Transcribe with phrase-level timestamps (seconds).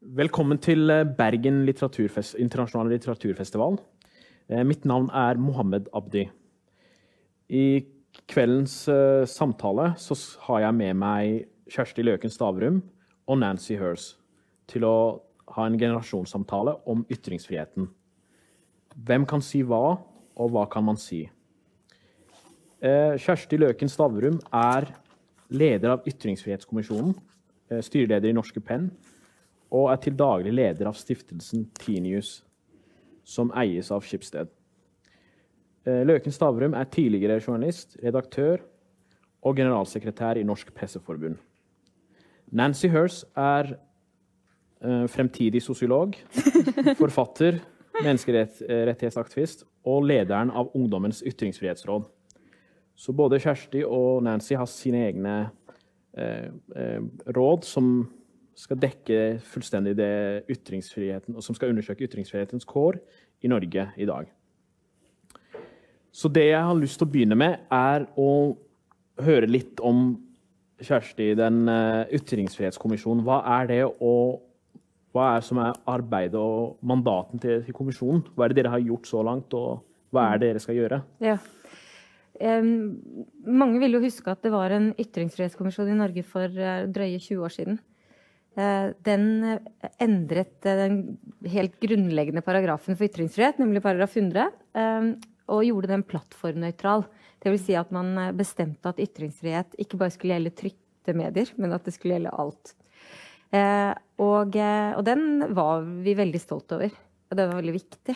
[0.00, 3.74] Velkommen til eh, Bergen litteraturfest, internasjonale litteraturfestival.
[4.48, 6.22] Eh, mitt navn er Mohammed Abdi.
[7.52, 7.84] I
[8.32, 10.16] kveldens uh, samtale så
[10.46, 12.78] har jeg med meg Kjersti Løken Stavrum
[13.28, 14.14] og Nancy Hers
[14.70, 14.94] til å
[15.52, 17.90] ha en generasjonssamtale om ytringsfriheten.
[18.96, 21.26] Hvem kan si hva, og hva kan man si?
[22.80, 24.88] Kjersti Løken Stavrum er
[25.52, 27.12] leder av Ytringsfrihetskommisjonen,
[27.74, 28.88] uh, styreleder i Norske Penn
[29.70, 32.40] og er til daglig leder av stiftelsen Tinius,
[33.24, 34.50] som eies av Skipsted.
[35.86, 38.64] Eh, Løken Stavrum er tidligere journalist, redaktør
[39.40, 41.38] og generalsekretær i Norsk Presseforbund.
[42.50, 43.76] Nancy Hers er
[44.82, 46.16] uh, fremtidig sosiolog,
[47.00, 47.60] forfatter,
[48.00, 52.08] menneskerettighetsaktivist og lederen av Ungdommens ytringsfrihetsråd.
[52.98, 55.36] Så både Kjersti og Nancy har sine egne
[56.18, 56.48] uh,
[57.38, 57.92] råd som
[58.58, 60.10] skal dekke fullstendig det
[60.50, 62.98] ytringsfriheten, og som skal undersøke ytringsfrihetens kår
[63.44, 64.30] i Norge i dag.
[66.10, 68.56] Så det jeg har lyst til å begynne med, er å
[69.22, 70.18] høre litt om
[70.80, 73.22] Kjersti, den uh, ytringsfrihetskommisjonen.
[73.26, 74.40] Hva er det, og
[75.14, 78.24] hva er som er arbeidet og mandaten til, kommisjonen?
[78.34, 79.84] Hva er det dere har gjort så langt, og
[80.14, 81.02] hva er det dere skal gjøre?
[81.22, 81.36] Ja.
[82.40, 87.20] Um, mange vil jo huske at det var en ytringsfrihetskommisjon i Norge for uh, drøye
[87.20, 87.80] 20 år siden.
[88.58, 89.26] Eh, den
[90.02, 90.96] endret eh, den
[91.52, 95.10] helt grunnleggende paragrafen for ytringsfrihet, nemlig paragraf 100, eh,
[95.50, 97.06] og gjorde den plattformnøytral.
[97.40, 97.62] Dvs.
[97.68, 101.94] Si at man bestemte at ytringsfrihet ikke bare skulle gjelde trykte medier, men at det
[101.94, 102.74] skulle gjelde alt.
[104.20, 105.22] Og, og den
[105.56, 106.92] var vi veldig stolt over.
[106.92, 108.14] Og den var veldig viktig.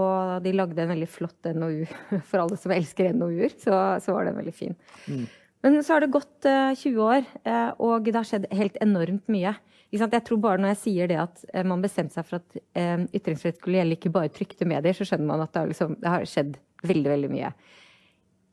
[0.00, 1.84] Og de lagde en veldig flott NOU.
[2.30, 4.74] For alle som elsker NOU-er, så, så, var den veldig fin.
[5.04, 5.28] Mm.
[5.62, 8.78] Men så har det gått uh, eh, 20 år, uh, og det har skjedd helt
[8.82, 9.54] enormt mye.
[9.92, 13.04] Jeg tror bare når jeg sier det at uh, man bestemte seg for at uh,
[13.14, 16.10] ytringsfrihet skulle gjelde ikke bare trykte medier, så skjønner man at det har, liksom, det
[16.10, 16.56] har skjedd
[16.90, 17.52] veldig, veldig mye.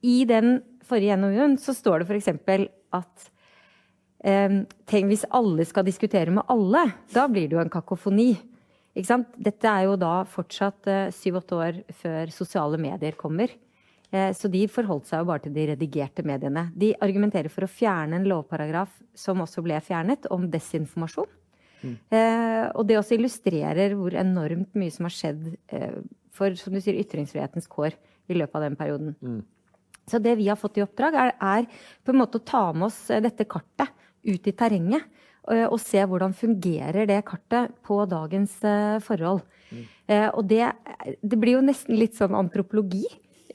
[0.05, 2.29] I den forrige NOU-en så står det f.eks.
[2.97, 3.29] at
[4.19, 6.81] tenk hvis alle skal diskutere med alle,
[7.15, 8.33] da blir det jo en kakofoni.
[8.95, 13.53] Dette er jo da fortsatt syv-åtte år før sosiale medier kommer.
[14.09, 16.67] Eh, så de forholdt seg jo bare til de redigerte mediene.
[16.77, 21.29] De argumenterer for å fjerne en lovparagraf som også ble fjernet, om desinformasjon.
[21.79, 21.93] Mm.
[22.17, 26.01] Eh, og det også illustrerer hvor enormt mye som har skjedd eh,
[26.35, 27.95] for som du sier, ytringsfrihetens kår
[28.29, 29.13] i løpet av den perioden.
[29.21, 29.39] Mm.
[30.09, 31.69] Så det vi har fått i oppdrag, er, er,
[32.03, 33.93] på en måte å ta med oss dette kartet
[34.25, 35.05] ut i terrenget.
[35.69, 38.53] Og se hvordan fungerer det kartet på dagens
[39.05, 39.39] forhold.
[39.71, 39.85] Mm.
[40.35, 40.67] Og det,
[41.21, 43.05] det blir jo nesten litt sånn antropologi.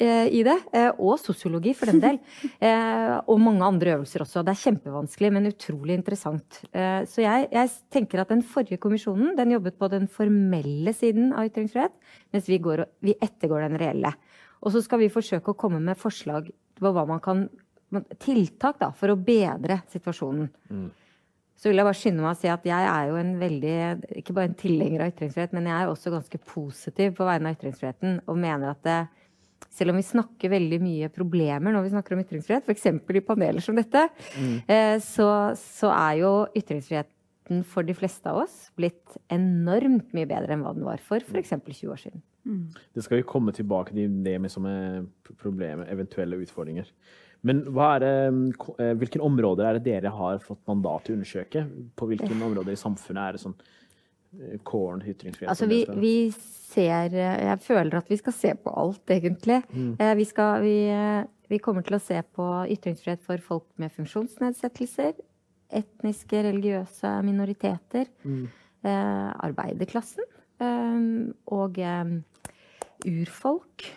[0.01, 0.57] Eh, i det.
[0.75, 2.19] Eh, og sosiologi, for den del.
[2.65, 4.43] Eh, og mange andre øvelser også.
[4.47, 6.61] Det er kjempevanskelig, men utrolig interessant.
[6.73, 11.51] Så jeg, jeg, tenker at den forrige kommisjonen den jobbet på den formelle siden av
[11.51, 11.93] ytringsfrihet,
[12.33, 14.15] mens vi, går, vi ettergår den reelle.
[14.65, 16.49] Og så skal vi forsøke å komme med forslag
[16.81, 17.47] på hva man kan
[18.19, 20.49] Tiltak da, for å bedre situasjonen.
[20.67, 20.87] Mm.
[21.55, 23.77] Så vil jeg bare skynde meg å si at jeg er jo en veldig
[24.19, 27.59] Ikke bare en tilhenger av ytringsfrihet, men jeg er også ganske positiv på vegne av
[27.59, 28.99] ytringsfriheten og mener at det,
[29.73, 32.87] selv om vi snakker veldig mye problemer når vi snakker om ytringsfrihet, f.eks.
[32.91, 34.55] i paneler som dette, mm.
[34.69, 40.55] Eh, så, så, er jo ytringsfriheten for de fleste av oss blitt enormt mye bedre
[40.55, 41.57] enn hva den var for f.eks.
[41.59, 42.25] 20 år siden.
[42.45, 42.65] Mm.
[42.95, 45.05] Det skal vi komme tilbake til det med som er
[45.41, 46.89] problemer, eventuelle utfordringer.
[47.45, 48.13] Men det,
[48.81, 51.65] eh, hvilke områder er det dere har fått mandat til å undersøke?
[51.97, 53.57] På hvilke områder i samfunnet er det sånn
[54.67, 55.51] kåren eh, ytringsfrihet?
[55.51, 56.17] Altså, vi, vi,
[56.75, 59.61] ser Jeg føler at vi skal se på alt, egentlig.
[59.71, 59.95] Mm.
[60.01, 61.23] Eh, vi, skal, vi, eh,
[61.53, 65.15] vi, kommer til å se på ytringsfrihet for folk med funksjonsnedsettelser.
[65.75, 68.11] Etniske, religiøse minoriteter.
[68.25, 68.45] Mm.
[68.85, 70.27] Eh, arbeiderklassen.
[70.61, 71.09] Eh,
[71.55, 72.15] og eh,
[73.07, 73.91] urfolk.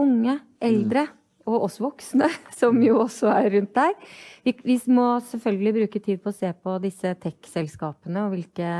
[0.00, 1.02] unge, eldre.
[1.08, 2.28] Mm og oss voksne,
[2.60, 3.94] som jo også er rundt der.
[4.46, 8.72] Vi, vi må selvfølgelig bruke tid på å se på disse tech-selskapene og hvilke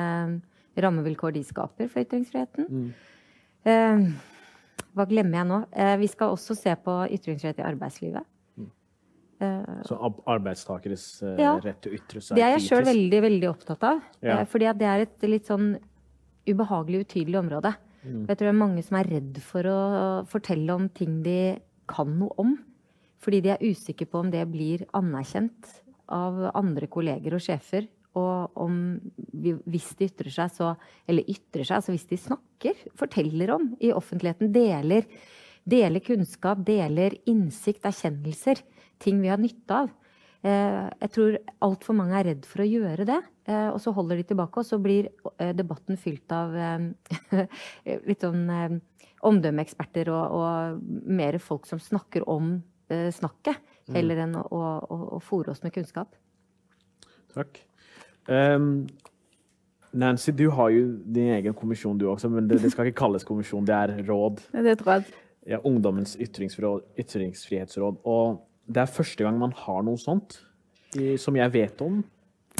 [0.81, 2.69] rammevilkår de skaper for ytringsfriheten.
[2.71, 2.91] Mm.
[3.71, 4.05] Eh,
[4.97, 5.63] hva glemmer jeg nå?
[5.73, 8.27] Eh, vi skal også se på ytringsfrihet i arbeidslivet.
[8.61, 8.71] Mm.
[9.45, 9.99] Eh, Så
[10.31, 13.87] arbeidstakeres eh, ja, rett til å ytre seg Det er jeg sjøl veldig, veldig opptatt
[13.91, 14.03] av.
[14.25, 14.41] Ja.
[14.41, 15.73] Eh, fordi det er et litt sånn
[16.49, 17.75] ubehagelig, utydelig område.
[18.01, 18.23] Mm.
[18.31, 19.81] Jeg tror det er mange som er redd for å
[20.31, 21.41] fortelle om ting de
[21.91, 22.57] kan noe om.
[23.21, 25.69] Fordi de er usikre på om det blir anerkjent
[26.11, 27.87] av andre kolleger og sjefer.
[28.19, 28.79] Og om
[29.31, 30.73] hvis de ytrer seg, så
[31.07, 35.07] Eller ytrer seg, altså hvis de snakker, forteller om i offentligheten, deler,
[35.65, 38.63] deler kunnskap, deler innsikt, erkjennelser,
[38.99, 39.91] ting vi har nytte av.
[40.43, 43.21] jeg tror altfor mange er redd for å gjøre det.
[43.47, 45.11] og så holder de tilbake, og så blir
[45.55, 46.55] debatten fylt av
[48.09, 48.81] litt sånn
[49.27, 52.59] omdømmeeksperter og, og mer folk som snakker om
[52.91, 53.95] snakket, mm.
[53.95, 56.17] heller enn å, å, å fòre oss med kunnskap.
[57.31, 57.61] Takk.
[58.27, 58.89] Um,
[59.93, 63.27] Nancy, du har jo din egen kommisjon du også, men det, det skal ikke kalles
[63.27, 64.43] kommisjon, det er råd.
[64.53, 65.11] Det er et råd.
[65.49, 67.97] Ja, Ungdommens ytringsfrihetsråd.
[68.05, 68.41] Og
[68.71, 70.41] det er første gang man har noe sånt,
[70.99, 72.03] i, som jeg vet om.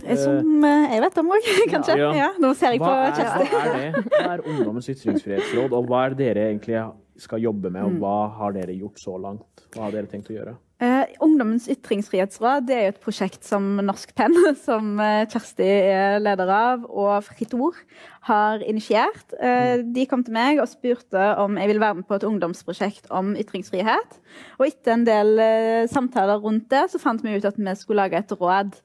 [0.05, 1.97] Eh, som eh, jeg vet om òg, kanskje.
[2.01, 2.11] Ja.
[2.17, 3.51] Ja, nå ser jeg hva på Kjersti.
[3.53, 4.05] Hva er det?
[4.17, 6.79] Hva er Ungdommens ytringsfrihetsråd, og hva er dere egentlig
[7.21, 8.01] skal jobbe med, og mm.
[8.03, 9.69] hva har dere gjort så langt?
[9.75, 10.57] Hva har dere tenkt å gjøre?
[10.81, 14.33] Eh, Ungdommens ytringsfrihetsråd det er et prosjekt som Norsk Penn,
[14.67, 17.77] som uh, Kjersti er leder av, og Fritt Ord
[18.25, 19.35] har initiert.
[19.37, 23.13] Eh, de kom til meg og spurte om jeg ville være med på et ungdomsprosjekt
[23.13, 24.17] om ytringsfrihet.
[24.57, 25.45] Og etter en del
[25.93, 28.77] samtaler rundt det, så fant vi ut at vi skulle lage et råd.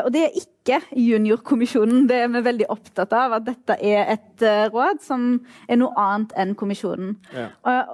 [0.00, 2.04] og det er ikke Juniorkommisjonen.
[2.10, 5.24] Det er vi veldig opptatt av, at dette er et råd som
[5.66, 7.14] er noe annet enn kommisjonen.
[7.34, 7.48] Ja.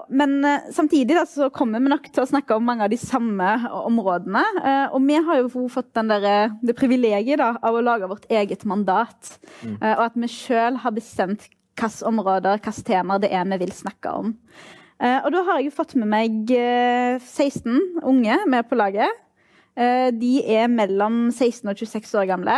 [0.08, 0.40] men
[0.74, 3.48] samtidig da, så kommer vi nok til å snakke om mange av de samme
[3.86, 4.44] områdene.
[4.62, 8.64] Eh, og vi har jo fått der, det privilegiet da, av å lage vårt eget
[8.68, 9.36] mandat.
[9.62, 9.76] Mm.
[9.80, 11.46] Eh, og at vi sjøl har bestemt
[11.76, 14.34] hvilke områder, hvilke temaer det er vi vil snakke om.
[14.96, 16.52] Eh, og da har jeg fått med meg
[17.20, 19.22] 16 unge med på laget.
[19.76, 22.54] De er mellom 16 og 26 år gamle.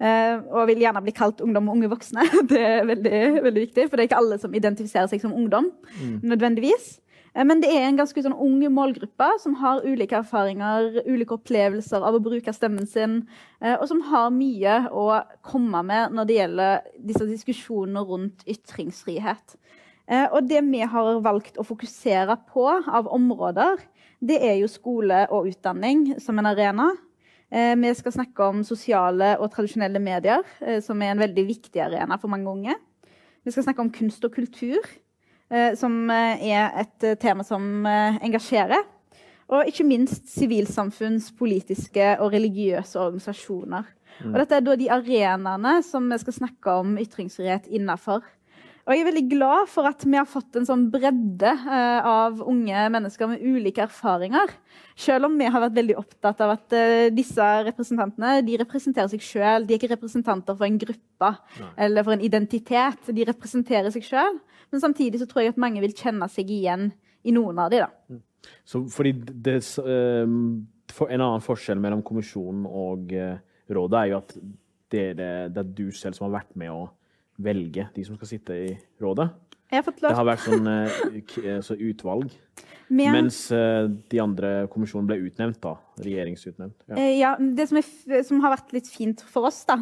[0.00, 2.24] og vil gjerne bli kalt ungdom og unge voksne.
[2.50, 5.68] Det er veldig, veldig viktig, for det er ikke alle som identifiserer seg som ungdom.
[6.00, 6.20] Mm.
[6.32, 6.94] nødvendigvis.
[7.36, 12.04] Eh, men det er en ganske sånn ung målgruppe som har ulike erfaringer, ulike opplevelser
[12.04, 13.20] av å bruke stemmen sin,
[13.60, 15.06] eh, og som har mye å
[15.44, 19.58] komme med når det gjelder disse diskusjonene rundt ytringsfrihet.
[20.06, 23.82] Eh, og det vi har valgt å fokusere på av områder,
[24.26, 26.90] det er jo skole og utdanning som en arena.
[27.48, 30.42] Vi skal snakke om sosiale og tradisjonelle medier,
[30.82, 32.74] som er en veldig viktig arena for mange unge.
[33.46, 34.82] Vi skal snakke om kunst og kultur.
[35.50, 38.82] Eh, som eh, er et eh, tema som engasjerer.
[39.46, 43.84] Og ikke minst sivilsamfunns, politiske og religiøse organisasjoner.
[44.24, 44.32] Mm.
[44.32, 48.24] Og dette er da de arenaene som vi skal snakke om ytringsfrihet innafor.
[48.86, 52.38] Og jeg er veldig glad for at vi har fått en sånn bredde uh, av
[52.46, 54.52] unge mennesker med ulike erfaringer.
[54.94, 59.24] Selv om vi har vært veldig opptatt av at uh, disse representantene de representerer seg
[59.26, 59.66] sjøl.
[59.66, 61.70] De er ikke representanter for en gruppe Nei.
[61.88, 63.10] eller for en identitet.
[63.10, 64.38] De representerer seg sjøl.
[64.70, 66.92] Men samtidig så tror jeg at mange vil kjenne seg igjen
[67.26, 67.90] i noen av de da.
[68.06, 68.22] Mm.
[68.62, 70.62] Så fordi det, um,
[70.94, 73.10] for En annen forskjell mellom kommisjonen og
[73.66, 74.36] rådet er jo at
[74.94, 76.84] det er, det, det er, du selv som har vært med å
[77.42, 78.70] velge de som skal sitte i
[79.02, 79.28] rådet.
[79.72, 82.30] Har det har vært sånn uh, så utvalg.
[82.86, 85.74] Men, mens uh, de andre kommisjonene ble utnevnt, da.
[86.04, 86.76] Regjeringsutnevnt.
[86.92, 87.06] Ja.
[87.10, 89.78] ja det som, er, som, har vært litt fint for oss, da,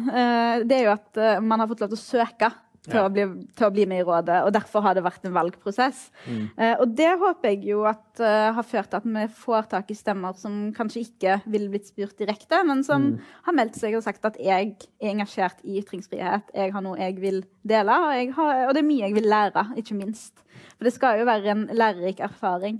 [0.65, 2.49] det er jo at man har fått lov til å søke
[2.87, 3.05] til, ja.
[3.05, 4.37] å bli, til, å bli, med i rådet.
[4.45, 6.05] og Derfor har det vært en valgprosess.
[6.25, 6.43] Mm.
[6.57, 9.91] Eh, og Det håper jeg jo at uh, har ført til at vi får tak
[9.91, 13.33] i stemmer som kanskje ikke ville blitt spurt direkte, men som mm.
[13.49, 16.53] har meldt seg og sagt at jeg er engasjert i ytringsfrihet.
[16.55, 19.67] Jeg har noe jeg vil dele, og, har, og det er mye jeg vil lære,
[19.81, 20.45] ikke minst.
[20.77, 22.79] For det skal jo være en lærerik erfaring.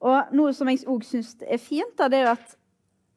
[0.00, 2.56] Og noe som jeg òg syns er fint, da, det er jo at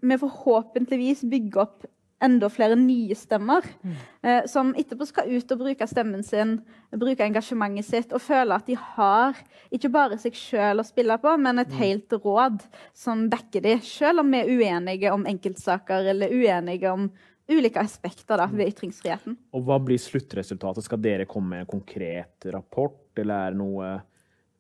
[0.04, 1.86] vi forhåpentligvis bygger opp
[2.24, 3.66] enda flere nye stemmer.
[3.84, 3.98] Mm.
[4.24, 6.56] Eh, som etterpå skal ut og bruke stemmen sin,
[6.92, 9.38] bruke engasjementet sitt og føle at de har
[9.74, 11.78] ikke bare seg sjøl å spille på, men et mm.
[11.82, 12.64] helt råd
[12.98, 17.10] som dekker de, selv om vi er uenige om enkeltsaker eller uenige om
[17.52, 19.36] ulike aspekter da, ved ytringsfriheten.
[19.54, 20.86] Og Hva blir sluttresultatet?
[20.86, 23.94] Skal dere komme med en konkret rapport, eller er det noe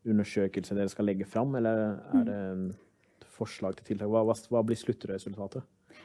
[0.03, 2.25] undersøkelse dere skal legge fram, eller er mm.
[2.27, 4.11] det forslag til tiltak?
[4.11, 5.63] Hva, hva blir sluttresultatet?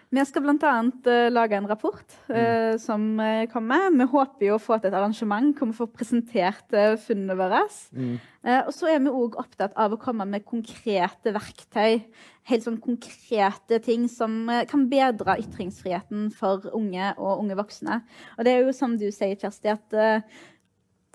[0.09, 0.71] Vi skal bl.a.
[0.81, 3.91] Uh, eh, lage en rapport uh, som uh, kommer.
[3.93, 7.61] Vi håper å få til et arrangement hvor vi får presentert funnene våre.
[7.93, 8.17] Mm.
[8.65, 12.01] og så er vi òg opptatt av å komme med konkrete verktøy.
[12.49, 18.01] Helt sånn konkrete ting som kan bedre ytringsfriheten for unge og unge voksne.
[18.39, 19.99] Og det er jo som du sier, Kjersti, at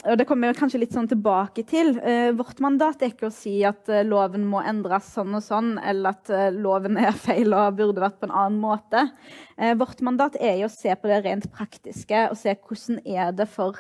[0.04, 1.94] og det kommer vi kanskje litt sånn tilbake til.
[2.04, 5.78] Eh, vårt mandat er ikke å si at eh, loven må endres sånn og sånn,
[5.80, 9.06] eller at eh, loven er feil og burde vært på en annen måte.
[9.56, 13.32] Eh, vårt mandat er jo å se på det rent praktiske og se hvordan er
[13.38, 13.80] det for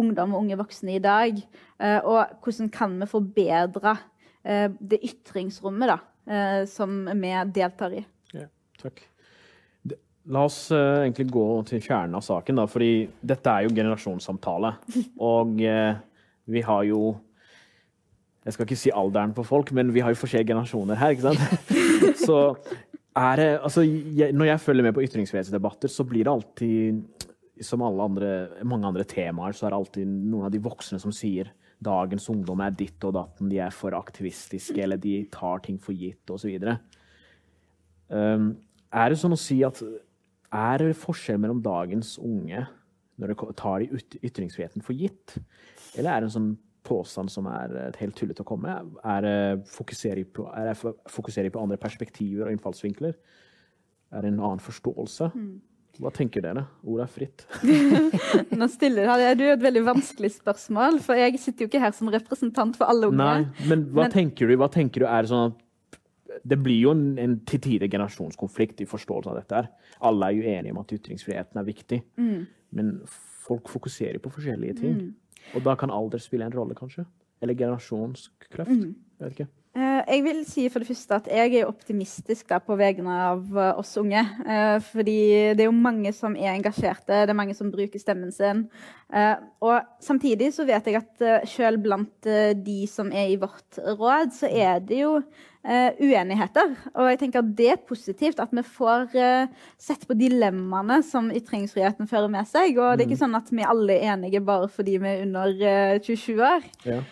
[0.00, 1.38] ungdom og unge voksne i dag.
[1.78, 3.94] Eh, og hvordan kan vi forbedre
[4.42, 6.00] eh, det ytringsrommet da,
[6.70, 8.04] som vi deltar i.
[8.36, 8.46] Ja,
[8.78, 9.00] takk.
[10.30, 14.74] La oss uh, egentlig gå til kjernen av saken, da, fordi dette er jo generasjonssamtale.
[15.32, 15.98] Og uh,
[16.50, 17.16] vi har jo
[18.40, 21.28] Jeg skal ikke si alderen på folk, men vi har jo forskjellige generasjoner her, ikke
[21.28, 21.74] sant?
[22.26, 22.38] Så
[23.20, 27.26] er det, altså, jeg, når jeg følger med på ytringsfrihetsdebatter, så blir det alltid,
[27.60, 28.30] som alle andre,
[28.64, 32.60] mange andre temaer, så er det alltid noen av de voksne som sier dagens ungdom
[32.64, 36.66] er ditt og datten, de er for aktivistiske, eller de tar ting for gitt, osv.
[38.08, 38.50] Um,
[38.90, 39.80] er det sånn å si at
[40.50, 42.66] er forskjell mellom dagens unge
[43.20, 45.36] når de tar de ytringsfriheten for gitt,
[45.98, 46.52] eller er det en sånn
[46.86, 48.94] påstand som er helt tullete å komme med?
[49.04, 53.18] Er det fokuserer på, er på andre perspektiver og innfallsvinkler?
[54.10, 55.30] Er det en annen forståelse?
[55.36, 55.58] Mm.
[56.00, 56.62] Hva tenker dere?
[56.88, 57.42] Ordet er fritt.
[58.60, 62.78] Nå stiller du et veldig vanskelig spørsmål, for jeg sitter jo ikke her som representant
[62.78, 63.20] for alle unge.
[63.20, 64.56] Nei, men hva men, tenker du?
[64.60, 65.08] Hva tenker du?
[65.10, 65.58] Er sånn at
[66.42, 69.60] det blir jo en, en til tider generasjonskonflikt i forståelsen av dette.
[69.60, 69.96] her.
[70.08, 72.46] Alle er jo enige om at ytringsfriheten er viktig, mm.
[72.78, 72.92] men
[73.46, 75.00] folk fokuserer på forskjellige ting.
[75.00, 75.48] Mm.
[75.56, 77.04] Og da kan alder spille en rolle, kanskje?
[77.42, 78.70] Eller generasjonskløft.
[78.70, 78.94] Mm.
[79.20, 79.48] Jeg vet ikke.
[79.70, 83.44] Eh, jeg vil si for det første at jeg er optimistisk da, på vegne av
[83.54, 84.22] eh, oss unge.
[84.42, 85.20] Eh, fordi
[85.54, 88.66] det er jo mange som er engasjerte, det er mange som bruker stemmen sin.
[89.10, 92.26] Og samtidig så vet jeg at selv blant
[92.62, 95.16] de som er i vårt råd, så er det jo
[95.66, 96.76] uenigheter.
[96.94, 99.10] Og jeg tenker at det er positivt at vi får
[99.82, 102.78] sett på dilemmaene som ytringsfriheten fører med seg.
[102.78, 103.24] Og det er ikke mm.
[103.24, 106.70] sånn at vi alle er enige bare fordi vi er under 27 år.
[106.86, 107.02] Ja.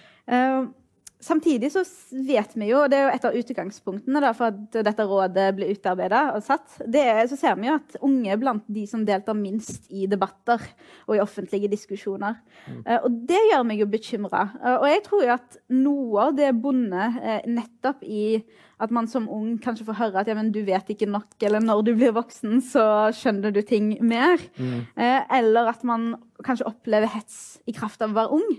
[1.18, 1.82] Samtidig så
[2.14, 5.48] vet vi jo, og det er jo et av utgangspunktene da, for at dette rådet
[5.56, 8.84] ble utarbeida og satt, det er, så ser vi jo at unge er blant de
[8.86, 10.62] som deltar minst i debatter
[11.08, 12.38] og i offentlige diskusjoner.
[12.68, 12.84] Mm.
[12.86, 14.44] Uh, og det gjør meg jo bekymra.
[14.62, 18.38] Uh, og jeg tror jo at noe av det bonde uh, nettopp i
[18.78, 21.58] at man som ung kanskje får høre at ja, men du vet ikke nok, eller
[21.58, 24.38] når du blir voksen, så skjønner du ting mer.
[24.54, 24.86] Mm.
[25.34, 26.12] eller at man
[26.46, 28.52] kanskje opplever hets i kraft av å være ung.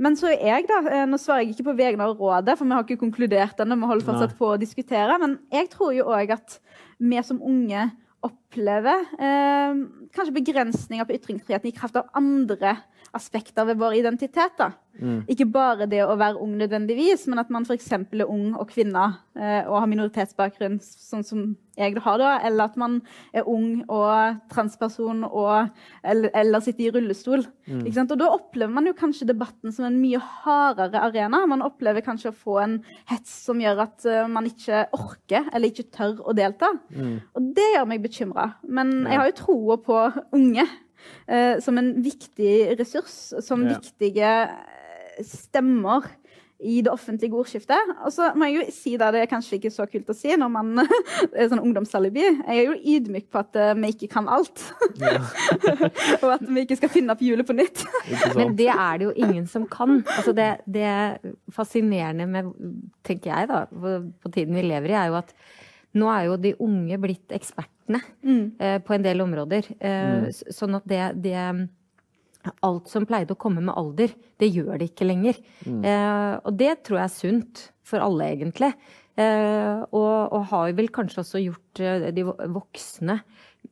[0.00, 2.68] Men så er jeg, da eh, Nå svarer jeg ikke på vegne av rådet, for
[2.68, 3.78] vi har ikke konkludert ennå.
[3.82, 5.18] Vi holder fortsatt på å diskutere.
[5.20, 6.58] Men jeg tror jo òg at
[7.02, 7.90] vi som unge
[8.22, 9.82] opplever eh,
[10.14, 12.76] kanskje begrensninger på ytringsfriheten i kraft av andre
[13.12, 14.56] aspekter ved vår identitet.
[14.58, 14.72] da.
[15.00, 15.22] Mm.
[15.30, 17.90] Ikke bare det å være ung nødvendigvis, men at man f.eks.
[17.92, 19.04] er ung og kvinne
[19.38, 21.46] eh, og har minoritetsbakgrunn, sånn som
[21.78, 22.98] jeg har, da, eller at man
[23.32, 25.70] er ung og transperson og,
[26.04, 27.46] eller, eller sitter i rullestol.
[27.64, 27.86] Mm.
[27.88, 31.46] Og Da opplever man jo kanskje debatten som en mye hardere arena.
[31.48, 32.76] Man opplever kanskje å få en
[33.08, 36.74] hets som gjør at uh, man ikke orker eller ikke tør å delta.
[36.92, 37.16] Mm.
[37.32, 38.50] Og det gjør meg bekymra.
[38.68, 40.02] Men jeg har jo troa på
[40.36, 40.68] unge
[41.28, 43.76] uh, som en viktig ressurs, som ja.
[43.78, 46.10] viktige eh, stemmer
[46.62, 47.92] i det offentlige ordskiftet.
[48.06, 50.34] Og så må jeg jo si da, Det er kanskje ikke så kult å si
[50.38, 50.84] når man
[51.38, 52.22] er sånn ungdomsalibi.
[52.22, 54.62] Jeg er jo ydmyk på at uh, vi ikke kan alt.
[55.02, 55.16] Ja.
[56.22, 57.82] og at vi ikke skal finne opp hjulet på nytt.
[58.38, 60.00] Men det er det jo ingen som kan.
[60.16, 60.92] Altså det, det
[61.54, 62.54] fascinerende med,
[63.06, 65.34] tenker jeg da, på, på tiden vi lever i, er jo at
[65.98, 68.44] nå er jo de unge blitt ekspertene mm.
[68.58, 69.68] eh, på en del områder.
[69.78, 70.26] Eh, mm.
[70.54, 71.36] Sånn at det, det,
[72.66, 74.10] Alt som pleide å komme med alder,
[74.42, 75.36] det gjør det ikke lenger.
[75.62, 75.84] Mm.
[75.86, 78.72] Eh, og det tror jeg er sunt for alle, egentlig.
[79.20, 83.18] Eh, og, og, har vel kanskje også gjort eh, de voksne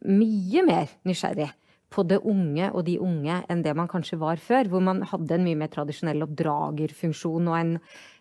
[0.04, 1.48] mye mer nysgjerrig
[1.90, 4.68] på det unge og de unge enn det man kanskje var før.
[4.70, 7.72] Hvor man hadde en mye mer tradisjonell oppdragerfunksjon og en,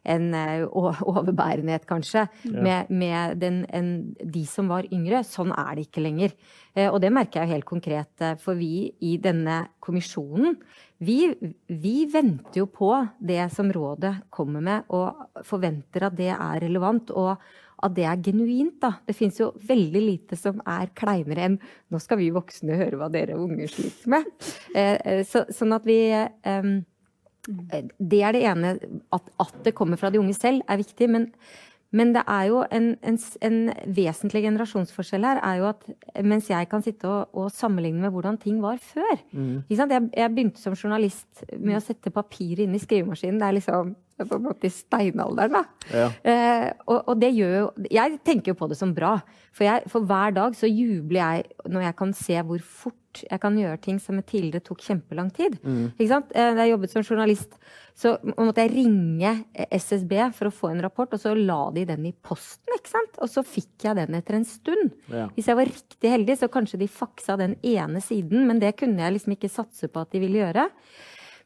[0.04, 0.66] en uh,
[1.12, 2.64] overbærenhet, kanskje, ja.
[2.64, 5.24] med, med den, en, de som var yngre.
[5.28, 6.36] Sånn er det ikke lenger.
[6.78, 10.60] Uh, og det merker jeg helt konkret, uh, for vi i denne kommisjonen
[11.00, 11.30] vi,
[11.72, 12.92] vi, venter jo på
[13.24, 17.14] det som rådet kommer med, og forventer at det er relevant.
[17.16, 17.38] og
[17.84, 18.78] at det er genuint.
[18.82, 18.94] da.
[19.08, 23.10] Det fins jo veldig lite som er kleinere enn 'nå skal vi voksne høre hva
[23.12, 24.26] dere unge sliter med'.
[24.76, 26.82] Eh, eh, så, sånn at vi eh,
[27.48, 28.76] Det er det ene.
[29.16, 31.10] At, at, det kommer fra de unge selv, er viktig.
[31.10, 31.30] Men,
[31.92, 33.60] men det er jo en, en, en,
[33.96, 35.42] vesentlig generasjonsforskjell her.
[35.44, 35.88] er jo at
[36.24, 39.64] Mens jeg kan sitte og, og sammenligne med hvordan ting var før mm.
[39.70, 43.40] jeg, jeg, begynte som journalist med å sette papiret inn i skrivemaskinen.
[43.42, 43.96] Det er liksom
[44.28, 45.64] på en måte i steinalderen, da.
[45.94, 46.08] Ja.
[46.24, 49.18] Eh, og, og, det gjør jo Jeg tenker jo på det som bra.
[49.56, 53.42] For, jeg, for, hver dag så jubler jeg når jeg kan se hvor fort jeg
[53.42, 55.58] kan gjøre ting som tidligere tok kjempelang tid.
[55.64, 55.92] Mm.
[55.96, 56.34] Ikke sant?
[56.38, 57.58] Eh, da jeg jobbet som journalist,
[57.98, 59.32] så måtte jeg ringe
[59.76, 62.70] SSB for å få en rapport, og så la de den i posten.
[62.78, 63.18] ikke sant?
[63.20, 64.94] Og så fikk jeg den etter en stund.
[65.12, 65.28] Ja.
[65.36, 69.02] Hvis jeg var riktig heldig, så kanskje de faksa den ene siden, men det kunne
[69.04, 70.70] jeg liksom ikke satse på at de ville gjøre.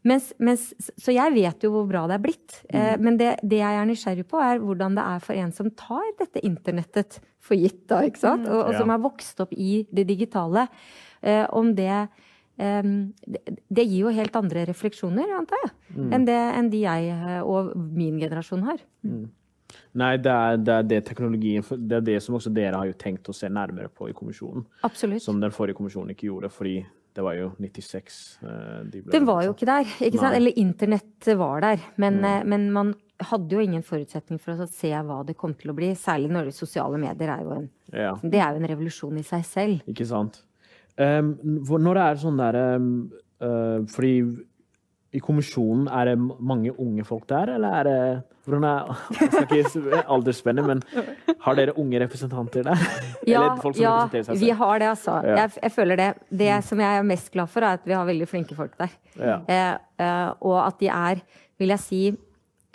[0.04, 0.66] Mens, mens,
[1.00, 2.58] så jeg vet jo hvor bra det er blitt.
[2.68, 3.06] Eh, mm.
[3.06, 6.10] Men det, det, jeg er nysgjerrig på, er hvordan det er for en som tar
[6.20, 8.46] dette internettet for gitt, da, ikke sant?
[8.48, 8.52] Mm.
[8.52, 10.68] Og, og, som har vokst opp i det digitale.
[11.24, 12.06] Eh, om det,
[12.54, 13.40] Um, det,
[13.74, 16.10] det gir jo helt andre refleksjoner, antar jeg, mm.
[16.14, 18.84] enn, det, enn de jeg eh, og min generasjon har.
[19.02, 19.24] Mm.
[19.98, 22.98] Nei, det er, det er det teknologien Det er det som også dere har jo
[23.00, 24.68] tenkt å se nærmere på i kommisjonen.
[24.86, 25.24] Absolutt.
[25.26, 26.76] Som den forrige kommisjonen ikke gjorde, fordi
[27.14, 29.90] det var jo 96 eh, de ble Den var jo ikke der.
[30.08, 30.32] ikke sant?
[30.32, 30.38] Nei.
[30.40, 31.84] Eller internett var der.
[32.02, 32.50] Men, mm.
[32.50, 32.94] men man
[33.24, 35.92] hadde jo ingen forutsetning for å se hva det kom til å bli.
[36.00, 39.26] Særlig når det sosiale medier er jo en, Ja, det er jo en revolusjon i
[39.28, 39.86] seg selv.
[39.90, 40.42] ikke sant.
[40.98, 42.90] Um, når det er sånn der um,
[43.42, 44.12] uh, Fordi
[45.14, 47.98] i kommisjonen, er det mange unge folk der, eller er det
[48.44, 48.90] hvordan er,
[49.22, 50.82] Jeg skal ikke aldersspennet, men
[51.46, 52.82] har dere unge representanter der?
[53.34, 53.44] Ja,
[53.80, 55.20] ja vi har det, altså.
[55.24, 55.38] Ja.
[55.44, 56.10] Jeg, jeg føler det.
[56.30, 58.92] Det som jeg er mest glad for, er at vi har veldig flinke folk der.
[59.16, 59.38] Ja.
[59.48, 61.24] Eh, eh, og at de er,
[61.62, 62.02] vil jeg si,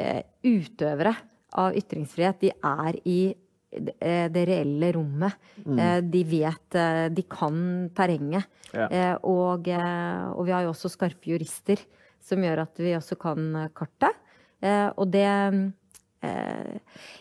[0.00, 1.12] eh, utøvere
[1.60, 2.40] av ytringsfrihet.
[2.40, 5.36] De er i eh, det reelle rommet.
[5.66, 5.84] Mm.
[6.08, 6.80] De vet
[7.12, 7.60] De kan
[7.92, 8.48] terrenget.
[8.72, 9.18] Ja.
[9.20, 11.84] Og, og vi har jo også skarpe jurister
[12.24, 14.16] som gjør at vi også kan eh, kartet.
[14.62, 16.78] Eh, og det eh,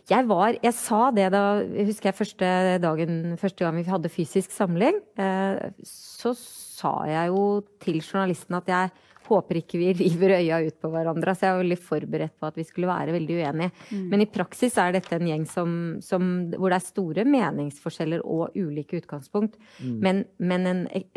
[0.10, 2.48] jeg var Jeg sa det da husker jeg første
[2.82, 4.98] dagen første gang vi hadde fysisk samling.
[5.86, 8.90] Så sa jeg jo til journalisten at jeg
[9.28, 11.36] håper ikke vi river øya ut på hverandre.
[11.36, 13.72] Så jeg var veldig forberedt på at vi skulle være veldig uenige.
[14.12, 15.72] Men i praksis er dette en gjeng som,
[16.04, 19.58] som, hvor det er store meningsforskjeller og ulike utgangspunkt.
[19.84, 21.08] Men, men en eh,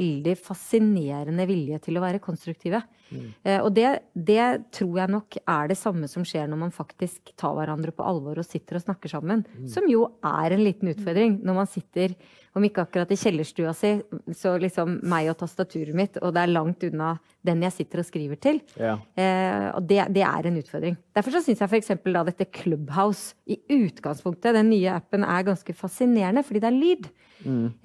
[0.00, 2.82] veldig fascinerende vilje til å være konstruktive.
[3.10, 4.44] Eh, og det, det
[4.76, 8.40] tror jeg nok er det samme som skjer når man faktisk tar hverandre på alvor
[8.40, 9.44] og sitter og snakker sammen.
[9.70, 12.14] Som jo er en liten utfordring når man sitter,
[12.56, 13.92] om ikke akkurat i kjellerstua si,
[14.34, 17.12] så liksom meg og tastaturet mitt, og det er langt unna
[17.46, 18.58] den jeg sitter og skriver til.
[18.80, 18.96] Ja.
[19.14, 20.96] Eh, og det, det er en utfordring.
[21.16, 21.92] Derfor så syns jeg f.eks.
[22.02, 27.10] da dette Clubhouse i utgangspunktet, den nye appen, er ganske fascinerende, fordi det er lyd.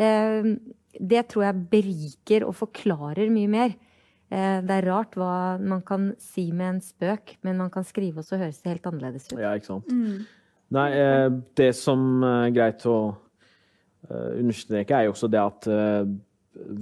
[0.01, 0.50] Eh,
[0.95, 3.75] det tror jeg beriker og forklarer mye mer.
[4.34, 8.24] Eh, det er rart hva man kan si med en spøk, men man kan skrive,
[8.24, 9.38] og så høres det helt annerledes ut.
[9.38, 9.93] Ja, ikke sant.
[10.74, 11.27] Nei, eh,
[11.60, 12.98] det som er greit å
[14.12, 16.06] understreke, er jo også det at eh,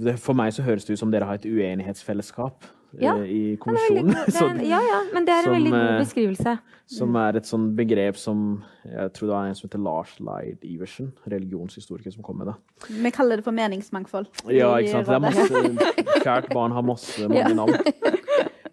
[0.04, 3.56] det, For meg så høres det ut som dere har et uenighetsfellesskap eh, Ja, i
[3.56, 4.14] Det er veldig kommisjonen.
[4.26, 6.52] det er, ja, ja, men det er en som, veldig god eh, beskrivelse.
[6.98, 8.44] som er et sånn begrep som
[8.86, 12.56] Jeg tror det var en som heter Lars Leid Iversen, religionshistoriker, som kom med det.
[13.02, 14.28] Vi kaller det for meningsmangfold.
[14.52, 15.08] Ja, ikke sant.
[15.08, 17.54] Det er masse Kjært barn har masse mange Ja.
[17.54, 17.74] navn.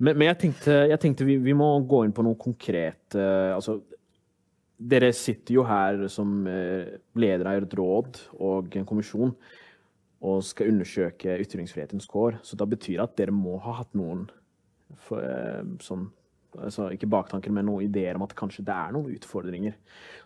[0.01, 3.13] Men, men jeg tenkte, jeg tenkte vi, vi må gå inn på noe konkret.
[3.13, 3.75] eh, altså,
[4.81, 9.35] dere sitter jo her som eh, leder av et råd og en kommisjon
[10.21, 12.39] og skal undersøke ytringsfrihetens kår.
[12.45, 14.27] Så da betyr det at dere må ha hatt noen
[15.07, 16.09] for, eh, sånn
[16.51, 19.77] altså Ikke baktanker, men noen ideer om at kanskje det er noen utfordringer.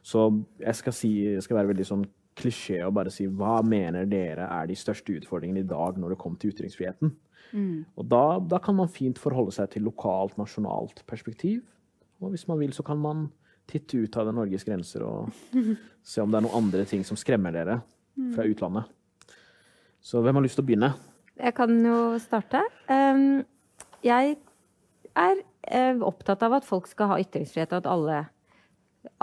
[0.02, 0.24] Så
[0.58, 4.48] jeg skal, si, jeg skal være veldig sånn klisjé og bare si hva mener dere
[4.50, 7.14] er de største utfordringene i dag når det kommer til ytringsfriheten?
[7.94, 11.62] Og da, da kan man fint forholde seg til lokalt, nasjonalt perspektiv.
[12.20, 13.28] Og hvis man vil, så kan man
[13.70, 15.32] titte ut av Norges grenser og
[16.06, 17.80] se om det er noen andre ting som skremmer dere
[18.36, 18.92] fra utlandet.
[20.06, 20.92] Så hvem har lyst til å begynne?
[21.36, 22.62] Jeg kan jo starte.
[24.06, 24.36] Jeg
[25.16, 28.20] er eh, opptatt av at folk skal ha ytringsfrihet, og at alle,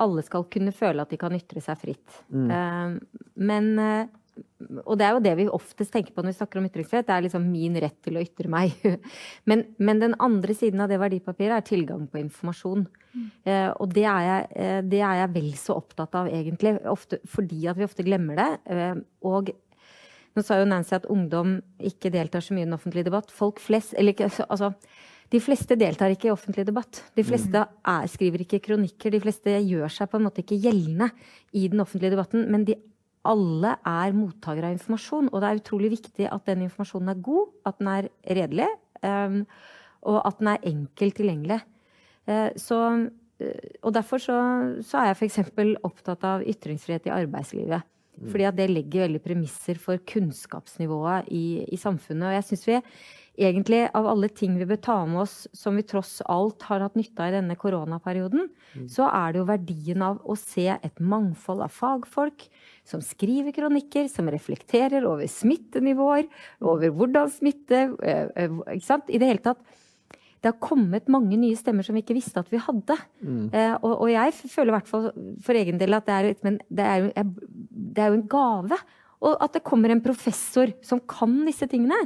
[0.03, 2.19] alle skal kunne føle at de kan ytre seg fritt.
[2.35, 2.99] Mm.
[3.49, 4.11] men eh,
[4.87, 7.07] Og det er jo det vi oftest tenker på når vi snakker om ytringsfrihet.
[7.09, 8.77] Det er liksom min rett til å ytre meg.
[9.49, 12.87] men, men den andre siden av det verdipapiret er tilgang på informasjon.
[13.45, 16.79] Eh, og det er, jeg, eh, det er jeg vel så opptatt av, egentlig.
[16.89, 18.51] Ofte, fordi at vi ofte glemmer det.
[18.73, 19.53] Eh, og
[20.33, 23.33] nå sa jo Nancy at ungdom ikke deltar så mye i den offentlige debatt.
[23.35, 24.73] Folk flest, eller ikke, altså,
[25.33, 26.99] De fleste deltar ikke i offentlig debatt.
[27.17, 29.15] De fleste er, skriver ikke kronikker.
[29.15, 31.09] De fleste gjør seg på en måte ikke gjeldende
[31.57, 32.45] i den offentlige debatten.
[32.53, 32.77] Men de
[33.29, 37.53] alle er mottakere av informasjon, og det er utrolig viktig at den informasjonen er god,
[37.69, 38.09] at den er
[38.39, 38.69] redelig,
[39.07, 39.43] um,
[40.11, 41.61] og at den er enkelt tilgjengelig.
[42.27, 42.79] Eh, så,
[43.39, 44.37] eh, og derfor så,
[44.83, 45.39] så er jeg f.eks.
[45.87, 47.89] opptatt av ytringsfrihet i arbeidslivet.
[48.31, 52.29] Fordi at det legger veldig premisser for kunnskapsnivået i, i samfunnet.
[52.29, 52.81] Og jeg syns vi
[53.39, 56.97] egentlig av alle ting vi bør ta med oss som vi tross alt har hatt
[56.99, 58.51] nytte av i denne koronaperioden,
[58.91, 62.45] så er det jo verdien av å se et mangfold av fagfolk
[62.89, 66.29] som skriver kronikker, som reflekterer over smittenivåer,
[66.61, 69.09] over hvordan smitte eh, eh, ikke sant?
[69.09, 69.65] I det hele tatt
[70.43, 72.97] det har kommet mange nye stemmer som vi ikke visste at vi hadde.
[73.55, 75.05] Eh, og, og jeg føler i hvert fall
[75.47, 77.53] for egen del at det er, men det er, jo,
[77.95, 78.79] det er jo en gave.
[79.23, 81.99] Og at det kommer en professor som kan disse tingene,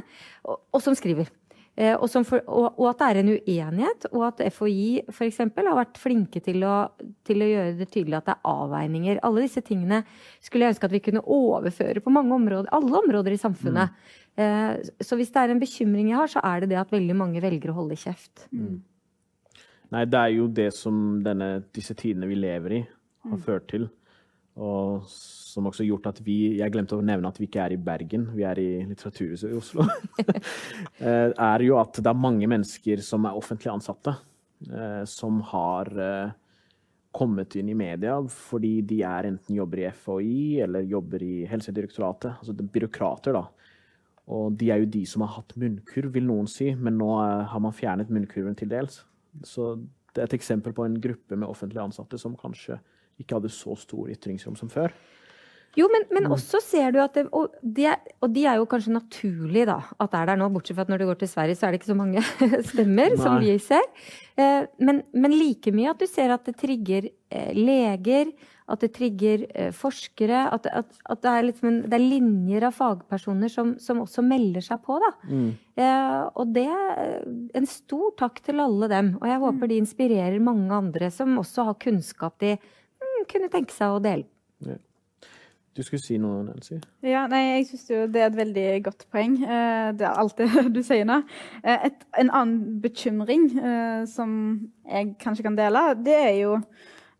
[0.45, 1.31] og, og som skriver.
[1.77, 5.43] Eh, og, som for, og, og at det er en uenighet, og at FHI f.eks.
[5.43, 6.87] har vært flinke til å,
[7.27, 9.19] til å gjøre det tydelig at det er avveininger.
[9.27, 10.01] Alle disse tingene
[10.41, 13.93] skulle jeg ønske at vi kunne overføre på mange områder, alle områder i samfunnet.
[14.41, 14.73] Eh,
[15.05, 17.45] så hvis det er en bekymring jeg har, så er det det at veldig mange
[17.45, 18.47] velger å holde kjeft.
[19.93, 22.81] Nei, det er jo det som denne, disse tidene vi lever i,
[23.29, 23.85] har ført til.
[24.57, 25.05] Og
[25.57, 28.27] som også gjort at vi Jeg glemte å nevne at vi ikke er i Bergen,
[28.35, 29.87] vi er i Litteraturhuset i Oslo.
[30.97, 34.15] Eh, er jo at det er mange mennesker som er offentlig ansatte,
[34.65, 36.31] eh, som har eh,
[37.13, 42.39] kommet inn i media fordi de er enten jobber i FHI eller jobber i Helsedirektoratet.
[42.39, 43.45] Altså det er byråkrater, da.
[44.33, 47.11] Og de er jo de som har hatt munnkurv, vil noen si, men nå
[47.53, 49.03] har man fjernet munnkurven til dels.
[49.45, 52.81] Så det er et eksempel på en gruppe med offentlig ansatte som kanskje
[53.21, 54.93] ikke hadde så stor ytringsrom som før.
[55.77, 56.33] Jo, men, men mm.
[56.33, 59.77] også ser du at det, og, de er, og, de er, jo kanskje naturlig da,
[60.01, 61.73] at det er der nå, bortsett fra at når du går til Sverige, så er
[61.73, 62.23] det ikke så mange
[62.71, 63.19] stemmer Nei.
[63.21, 63.85] som vi ser.
[64.41, 68.31] Eh, men, men, like mye at du ser at det trigger eh, leger,
[68.67, 70.47] at det trigger eh, forskere.
[70.55, 74.65] At, at, at det, er liksom, det, er linjer av fagpersoner som, som også melder
[74.65, 74.97] seg på.
[75.03, 75.11] da.
[75.29, 75.51] Mm.
[75.77, 76.65] Eh, og det
[77.57, 79.13] En stor takk til alle dem.
[79.21, 79.69] Og jeg håper mm.
[79.71, 82.73] de inspirerer mange andre som også har kunnskap mm,
[83.29, 84.27] kunne tenke seg å dele.
[84.65, 84.77] Ja.
[85.77, 86.79] Du skulle si noe, Nancy?
[87.05, 89.35] Ja, nei, jeg syns det er et veldig godt poeng.
[89.45, 91.19] Eh, det er alt det du sier nå.
[91.61, 94.31] Eh, et, en annen bekymring eh, som
[94.89, 96.55] jeg kanskje kan dele, det er jo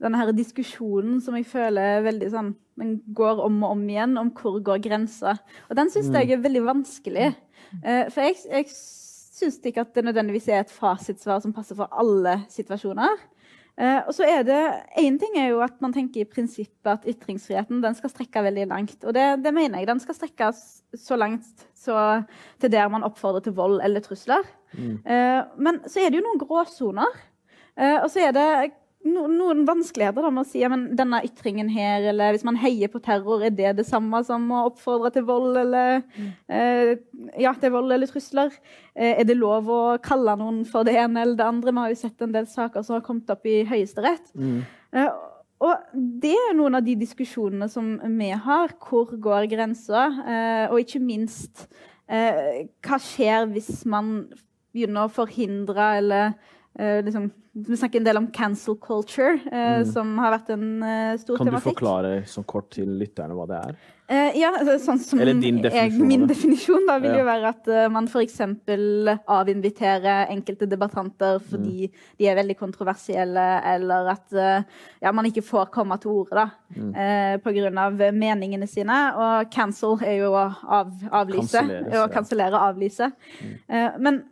[0.02, 4.34] denne her diskusjonen som jeg føler veldig sånn Den går om og om igjen om
[4.38, 5.38] hvor går grensa.
[5.70, 7.32] Og den syns jeg er veldig vanskelig.
[7.82, 12.36] For jeg, jeg syns ikke at det nødvendigvis er et fasitsvar som passer for alle
[12.54, 13.18] situasjoner.
[13.78, 14.62] Eh, og så er det,
[14.98, 18.66] Én ting er jo at man tenker i prinsippet at ytringsfriheten den skal strekke veldig
[18.72, 18.98] langt.
[19.06, 19.90] Og det, det mener jeg.
[19.90, 20.50] Den skal strekke
[20.98, 21.46] så langt
[21.78, 22.24] så,
[22.62, 24.46] til der man oppfordrer til vold eller trusler.
[24.74, 24.98] Mm.
[25.06, 27.22] Eh, men så er det jo noen gråsoner.
[27.78, 28.50] Eh, og så er det
[29.14, 33.02] noen vanskeligheter da, med å si ja, denne ytringen her, eller hvis man heier på
[33.04, 36.28] terror, er det det samme som å oppfordre til vold eller mm.
[36.58, 36.92] eh,
[37.44, 38.54] ja, til vold eller trusler?
[38.94, 41.74] Eh, er det lov å kalle noen for det ene eller det andre?
[41.74, 44.32] Vi har jo sett en del saker som har kommet opp i Høyesterett.
[44.38, 44.62] Mm.
[44.98, 45.12] Eh,
[45.68, 45.88] og
[46.22, 48.76] det er noen av de diskusjonene som vi har.
[48.78, 50.06] Hvor går grensa?
[50.22, 51.66] Eh, og ikke minst,
[52.08, 54.28] eh, hva skjer hvis man
[54.76, 56.38] begynner å forhindre eller
[56.80, 59.86] Uh, liksom, vi snakker en del om cancel culture, uh, mm.
[59.90, 61.50] som har vært en uh, stor kan tematikk.
[61.50, 63.86] Kan du forklare så kort til lytterne hva det er?
[64.08, 65.98] ja, altså, sånn som Eller din definisjon.
[66.00, 67.18] Jeg, min definisjon da, vil ja.
[67.20, 68.38] jo være at man f.eks.
[69.36, 72.06] avinviterer enkelte debattanter fordi mm.
[72.16, 74.38] de er veldig kontroversielle, eller at
[75.04, 76.46] ja, man ikke får komme til orde
[76.78, 76.96] mm.
[77.44, 77.90] pga.
[78.16, 79.02] meningene sine.
[79.20, 80.48] Og cancel er jo å
[80.80, 81.68] av, avlyse.
[82.00, 83.12] Å kansellere, avlyse.
[83.44, 83.60] Mm.
[84.08, 84.24] men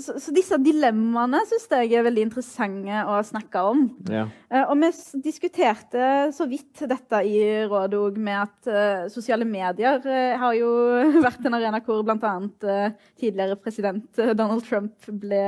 [0.00, 3.82] så, så, disse dilemmaene syns jeg er veldig interessante å snakke om.
[4.10, 4.26] Ja.
[4.52, 4.90] Uh, og vi
[5.24, 10.70] diskuterte så vidt dette i rådet òg, med at uh, sosiale medier uh, har jo
[11.26, 12.34] vært en arena hvor bl.a.
[12.62, 15.44] Uh, tidligere president Donald Trump ble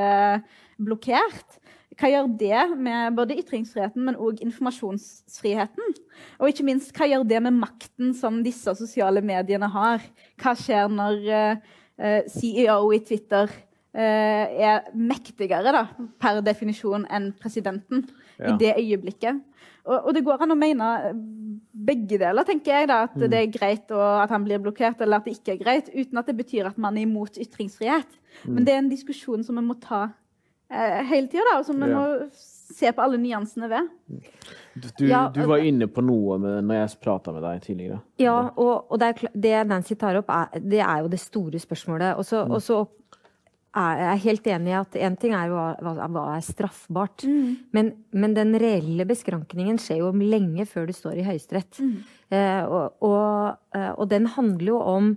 [0.79, 1.61] blokkert.
[1.99, 5.97] Hva gjør det med både ytringsfriheten, men òg informasjonsfriheten?
[6.39, 10.05] Og ikke minst, hva gjør det med makten som disse sosiale mediene har?
[10.39, 11.27] Hva skjer når
[12.31, 13.51] CEO i Twitter
[13.95, 15.85] er mektigere da,
[16.21, 18.05] per definisjon enn presidenten
[18.37, 18.53] ja.
[18.53, 19.41] i det øyeblikket.
[19.89, 20.87] Og, og, det går an å mene
[21.89, 22.91] begge deler, tenker jeg.
[22.91, 23.27] da, At mm.
[23.33, 26.29] det er greit at han blir blokkert, eller at det ikke er greit, uten at
[26.29, 28.19] det betyr at man er imot ytringsfrihet.
[28.43, 28.51] Mm.
[28.53, 30.03] Men det er en diskusjon som vi må ta
[30.69, 31.97] eh, hele tida, og som vi ja.
[31.97, 33.89] må se på alle nyansene ved.
[34.79, 38.03] Du, ja, du, var inne på noe med, når jeg prata med deg tidligere.
[38.21, 41.65] Ja, og, og det, er, det, Nancy tar opp, er, det er jo det store
[41.65, 42.21] spørsmålet.
[42.21, 42.99] Og så mm
[43.79, 47.25] er jeg helt enig i at én ting er hva, hva er straffbart.
[47.29, 47.57] Mm.
[47.77, 51.81] Men, men, den reelle beskrankningen skjer jo lenge før du står i Høyesterett.
[51.83, 51.99] Mm.
[52.35, 55.13] Eh, og, og, eh, og, den handler jo om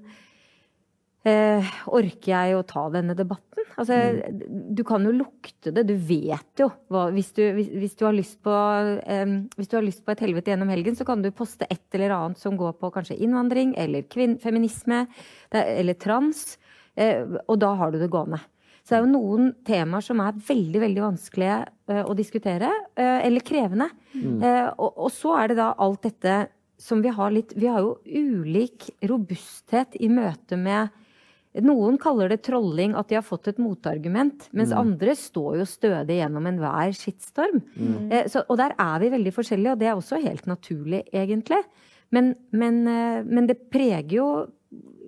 [1.27, 3.67] eh, Orker jeg å ta denne debatten?
[3.79, 4.71] Altså, mm.
[4.77, 5.85] Du kan jo lukte det.
[5.89, 8.07] Du vet jo hva, hvis, du, hvis, hvis, du,
[8.45, 8.57] på
[9.03, 11.83] eh, Hvis du har lyst på et helvete gjennom helgen, så kan du poste et
[11.97, 14.07] eller annet som går på kanskje innvandring eller
[14.43, 15.05] feminisme
[15.51, 16.55] eller trans.
[16.99, 18.41] Eh, og da har du det gående.
[18.81, 21.57] Så det er jo noen temaer som er veldig veldig vanskelige
[21.91, 23.91] uh, å diskutere, uh, eller krevende.
[24.15, 24.41] Mm.
[24.41, 26.39] Uh, og, og, så er det da alt dette
[26.81, 30.97] som vi har litt Vi har jo ulik robusthet i møte med
[31.61, 34.45] Noen kaller det trolling, at de har fått et motargument.
[34.55, 34.77] Mens mm.
[34.79, 37.57] andre står jo stødig gjennom enhver skittstorm.
[37.75, 38.05] Mm.
[38.31, 41.59] Så, og der er vi veldig forskjellige, og det er også helt naturlig, egentlig.
[42.15, 42.79] Men, men,
[43.27, 44.29] men det preger jo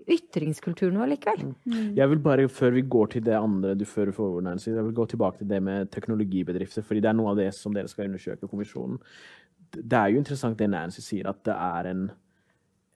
[0.07, 1.43] ytringskulturen vår likevel.
[1.43, 1.53] Mm.
[1.65, 1.91] mm.
[1.97, 4.93] Jeg vil bare, Før vi går til det andre du fører forord, Nancy, jeg vil
[4.93, 6.81] gå tilbake til det med teknologibedrifter.
[6.81, 8.99] fordi det er noe av det som dere skal undersøke, kommisjonen.
[9.73, 12.11] Det er jo interessant det Nancy sier, at det er en,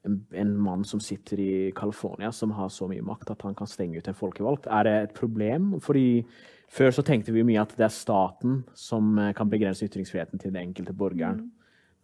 [0.05, 3.67] en, en mann som sitter i California, som har så mye makt at han kan
[3.67, 4.67] stenge ut en folkevalgt.
[4.67, 5.79] Er det et problem?
[5.81, 6.25] Fordi
[6.67, 10.51] Før så tenkte vi mye at det er staten som eh, kan begrense ytringsfriheten til
[10.51, 11.45] den enkelte borgeren.
[11.45, 11.56] Mm.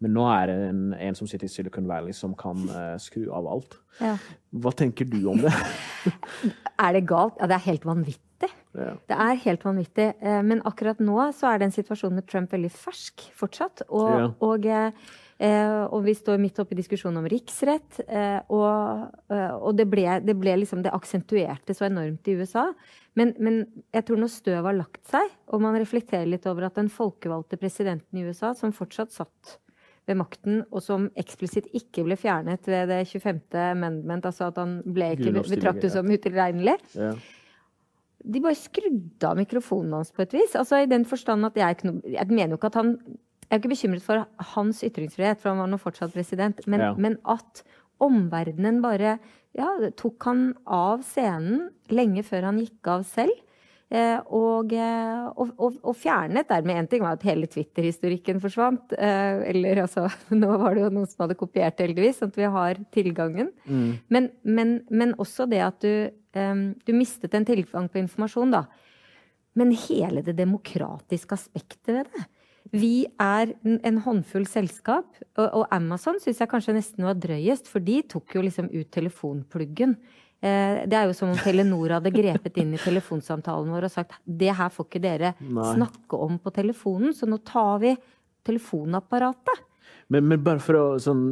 [0.03, 3.29] Men nå er det en, en som sitter i Silicon Valley som kan uh, skru
[3.31, 3.79] av alt.
[4.03, 4.17] Ja.
[4.63, 5.53] Hva tenker du om det?
[6.85, 7.39] er det galt?
[7.39, 8.51] Ja, det er helt vanvittig.
[8.73, 8.93] Ja.
[9.07, 10.07] Det er helt vanvittig.
[10.19, 13.85] Eh, men akkurat nå så er den situasjonen med Trump veldig fersk fortsatt.
[13.93, 14.25] Og, ja.
[14.43, 18.01] og, eh, og vi står midt oppe i diskusjonen om riksrett.
[18.49, 22.65] Og, og det, ble, det, ble, liksom Det aksentuerte så enormt i USA.
[23.19, 23.63] Men, men
[23.93, 27.61] jeg tror når støvet har lagt seg, og man reflekterer litt over at den folkevalgte
[27.61, 29.59] presidenten i USA, som fortsatt satt
[30.09, 33.39] ved makten, og som eksplisitt ikke ble fjernet ved det 25.
[33.61, 36.75] amendment, altså at han ble ikke betraktet som utilregnelig.
[36.97, 37.13] Ja.
[38.23, 40.55] De bare skrudde av mikrofonen hans på et vis.
[40.59, 42.97] Altså i den forstand at jeg, jeg mener jo ikke at han
[43.43, 44.21] Jeg er ikke bekymret for
[44.55, 46.93] hans ytringsfrihet, for han var nå fortsatt president, men, ja.
[46.97, 47.59] men at
[48.01, 49.17] omverdenen bare
[49.53, 49.67] ja,
[49.99, 53.35] tok han av scenen lenge før han gikk av selv.
[53.93, 58.95] Eh, og, eh, og, og, og, fjernet dermed én ting var at hele Twitter-historikken forsvant.
[58.97, 60.08] Eh, eller altså
[60.41, 63.51] Nå var det jo noen som hadde kopiert det, heldigvis, sånn at vi har tilgangen.
[63.67, 63.91] Mm.
[64.10, 68.65] Men, men, men, også det at du, du mistet en tilgang på informasjon, da.
[69.53, 72.25] Men hele det demokratiske aspektet ved det.
[72.73, 77.84] Vi er en håndfull selskap, og, og Amazon syns jeg kanskje nesten var drøyest, for
[77.86, 79.99] de tok jo liksom ut telefonpluggen.
[80.43, 84.17] Eh, det er jo som om Telenor hadde grepet inn i telefonsamtalen vår og sagt
[84.27, 85.69] det her får ikke dere Nei.
[85.77, 87.93] snakke om på telefonen, så nå tar vi
[88.43, 89.62] telefonapparatet.
[90.12, 91.29] Men, men bare for å sånn,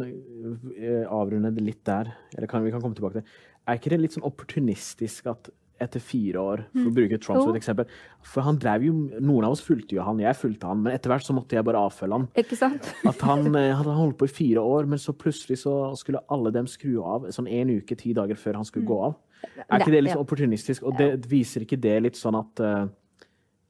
[0.77, 3.99] eh, avrunde det litt der, eller kan, vi kan komme tilbake til Er ikke det
[3.99, 6.97] litt sånn opportunistisk at etter fire år, for å mm.
[6.97, 7.89] bruke Trump som et eksempel.
[8.33, 11.11] For han drev jo, Noen av oss fulgte jo han, jeg fulgte han, men etter
[11.11, 12.29] hvert så måtte jeg bare avfølge han.
[12.41, 12.91] Ikke sant?
[13.11, 16.53] At han eh, hadde holdt på i fire år, men så plutselig så skulle alle
[16.55, 18.91] dem skru av sånn en uke, ti dager før han skulle mm.
[18.93, 19.19] gå av.
[19.67, 20.85] Er ikke det litt opportunistisk?
[20.85, 22.85] Og det viser ikke det litt sånn at uh,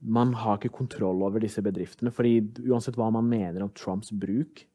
[0.02, 2.12] man har ikke kontroll over disse bedriftene?
[2.12, 4.66] fordi uansett hva man mener om Trumps bruk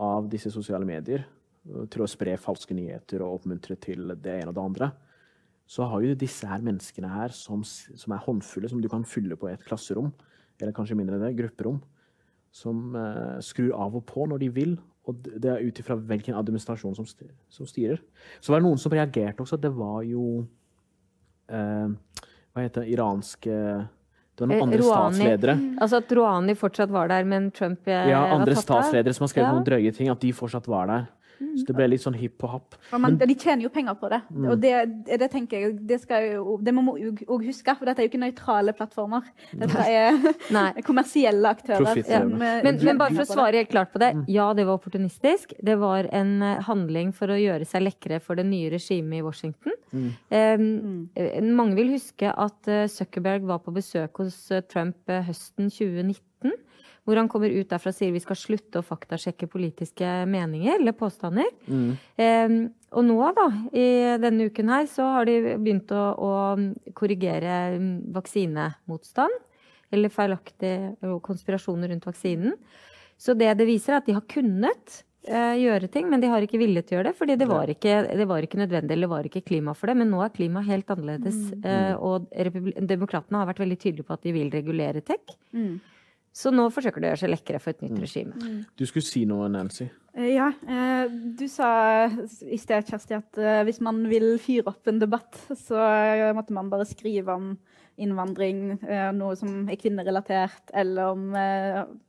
[0.00, 4.50] av disse sosiale medier eh, til å spre falske nyheter og oppmuntre til det ene
[4.50, 4.90] og det andre,
[5.66, 9.36] så har jo disse her menneskene her, som, som, er håndfulle, som du kan fylle
[9.40, 10.12] på et klasserom,
[10.60, 11.80] eller kanskje mindre det, grupperom,
[12.54, 14.76] som eh, skrur av og på når de vil.
[15.08, 18.00] Og det er ut ifra hvilken administrasjon som, som, styrer.
[18.40, 19.58] Så var det noen som reagerte også.
[19.60, 20.44] Det var jo
[21.52, 22.22] eh,
[22.54, 23.58] Hva heter det iranske
[24.34, 25.18] det var noen eh, andre Rouhani.
[25.18, 25.56] statsledere.
[25.84, 29.52] Altså at Rouhani fortsatt var der, men Trump Ja, andre statsledere som har skrevet ja.
[29.54, 30.08] noen drøye ting.
[30.10, 31.04] At de fortsatt var der.
[31.38, 32.76] Så det ble litt sånn hipp og happ.
[32.90, 34.20] Ja, men, de tjener jo penger på det.
[34.30, 34.46] Mm.
[34.52, 34.72] Og det,
[35.08, 35.98] det, tenker jeg, det,
[36.30, 39.26] jo, det må vi òg huske, for dette er jo ikke nøytrale plattformer.
[39.64, 40.18] Dette er
[40.88, 42.02] kommersielle aktører.
[42.06, 42.22] Ja.
[42.24, 44.12] Men, men, bare for å svare helt klart på det.
[44.18, 44.24] Mm.
[44.34, 45.56] Ja, det var opportunistisk.
[45.64, 49.24] Det var en eh, handling for å gjøre seg lekre for det nye regimet i
[49.24, 49.78] Washington.
[49.94, 50.10] Mm.
[50.34, 54.38] Um, mange vil huske at eh, Zuckerberg var på besøk hos
[54.70, 56.54] Trump høsten 2019
[57.04, 60.96] hvor han kommer ut derfra og sier vi skal slutte å faktasjekke politiske meninger eller
[60.96, 61.50] påstander.
[61.68, 61.90] Mm.
[62.16, 62.56] Eh,
[62.94, 63.86] og nå, da, i
[64.22, 67.76] denne uken her, så har de begynt å, å korrigere
[68.14, 69.42] vaksinemotstand.
[69.94, 72.54] Eller feilaktige konspirasjoner rundt vaksinen.
[73.20, 76.44] Så det det viser, er at de har kunnet eh, gjøre ting, men de har
[76.44, 77.16] ikke villet gjøre det.
[77.18, 79.98] fordi det var, ikke, det var ikke nødvendig eller var ikke klima for det.
[80.00, 81.38] Men nå er klimaet helt annerledes.
[81.52, 81.66] Mm.
[81.70, 82.30] Eh, og
[82.94, 85.36] demokratene har vært veldig tydelige på at de vil regulere tech.
[85.54, 85.76] Mm.
[86.34, 88.00] Så nå forsøker de å gjøre seg lekre for et nytt mm.
[88.02, 88.34] regime.
[88.42, 88.56] Mm.
[88.74, 89.86] Du skulle si noe, Nancy.
[90.18, 90.48] Eh, ja.
[90.66, 91.68] Eh, du sa
[92.42, 95.78] i sted, Kjersti, at eh, hvis man vil fyre opp en debatt, så
[96.34, 97.54] måtte man bare skrive om
[98.02, 98.80] innvandring,
[99.14, 101.28] noe som er kvinnerelatert, eller om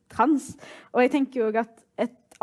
[0.09, 0.47] trans.
[0.95, 1.84] Og jeg tenker jo at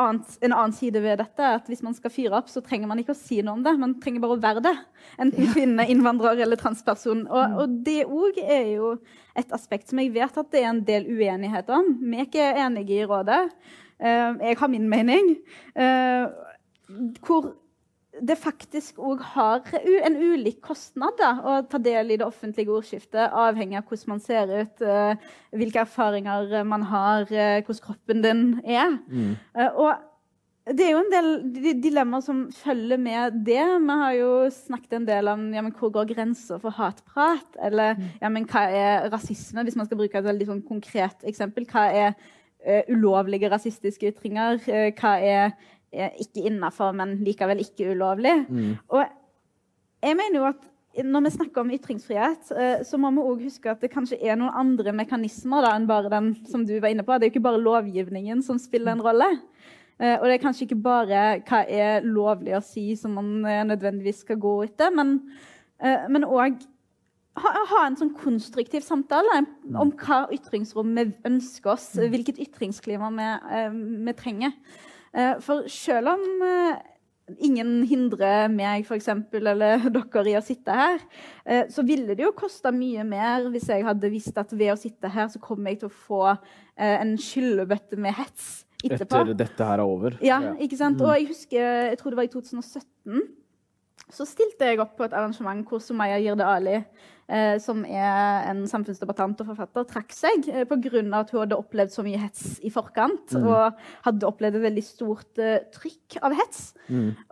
[0.01, 2.89] annet, en annen side ved dette er at hvis man skal fyre opp, så trenger
[2.91, 3.75] man ikke å si noe om det.
[3.81, 4.75] Man trenger bare å være det.
[5.21, 7.27] Enten kvinne, innvandrer eller transperson.
[7.29, 7.57] Og, mm.
[7.61, 8.93] og det òg er jo
[9.39, 11.95] et aspekt som jeg vet at det er en del uenighet om.
[12.01, 13.43] Vi er ikke enige i rådet.
[14.03, 15.35] Uh, jeg har min mening.
[15.77, 16.33] Uh,
[17.25, 17.53] hvor
[18.21, 19.65] det faktisk òg har
[20.05, 24.23] en ulik kostnad da, å ta del i det offentlige ordskiftet, avhengig av hvordan man
[24.23, 25.15] ser ut, uh,
[25.57, 28.99] hvilke erfaringer man har, uh, hvordan kroppen din er.
[29.09, 29.33] Mm.
[29.57, 31.31] Uh, og det er jo en del
[31.83, 33.65] dilemmaer som følger med det.
[33.65, 37.59] Vi har jo snakket en del om ja, hvor går grenser for hatprat?
[37.65, 38.13] Eller mm.
[38.21, 41.67] ja, hva er rasisme, hvis man skal bruke et veldig sånn konkret eksempel?
[41.67, 42.15] Hva er
[42.93, 44.61] ulovlige rasistiske ytringer?
[44.95, 45.57] hva er
[45.93, 48.33] ikke innafor, men likevel ikke ulovlig.
[48.49, 48.77] Mm.
[48.93, 49.03] Og
[50.03, 50.69] jeg mener jo at
[51.01, 54.37] når vi snakker om ytringsfrihet, eh, så må vi òg huske at det kanskje er
[54.37, 57.17] noen andre mekanismer da, enn bare den som du var inne på.
[57.17, 59.31] Det er jo ikke bare lovgivningen som spiller en rolle.
[59.99, 63.65] Eh, og det er kanskje ikke bare hva er lovlig å si som man eh,
[63.71, 66.61] nødvendigvis skal gå etter, men òg
[67.43, 69.41] ha, ha, en sånn konstruktiv samtale
[69.81, 73.31] om hva ytringsrom vi ønsker oss, hvilket ytringsklima vi,
[74.07, 74.53] vi trenger.
[75.13, 76.81] Eh, for selv om eh,
[77.45, 81.05] ingen hindrer meg for eksempel, eller dere i å sitte her,
[81.45, 84.81] eh, så ville det jo kosta mye mer hvis jeg hadde visst at ved å
[84.81, 86.25] sitte her, så kommer jeg til å få
[86.83, 89.21] en skyllebøtte med hets etterpå.
[89.21, 90.17] Etter dette her er over.
[90.25, 91.03] Ja, ikke sant?
[91.05, 93.27] Og jeg husker, jeg tror det var i 2017,
[94.13, 96.75] så stilte jeg opp på et arrangement hvor Sumaya Jirde Ali,
[97.33, 101.01] eh, som er en samfunnsdebattant og forfatter, trakk seg eh, pga.
[101.17, 103.33] at hun hadde opplevd så mye hets i forkant.
[103.39, 106.61] Og hadde opplevd et veldig stort eh, trykk av hets.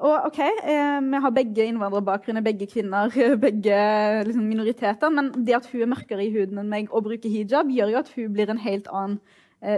[0.01, 3.13] Og OK, eh, vi har begge innvandrerbakgrunner, begge kvinner,
[3.47, 3.83] begge
[4.31, 5.13] liksom, minoriteter.
[5.13, 8.03] Men det at hun er mørkere i huden enn meg og bruker hijab, gjør jo
[8.05, 9.21] at hun blir en helt annen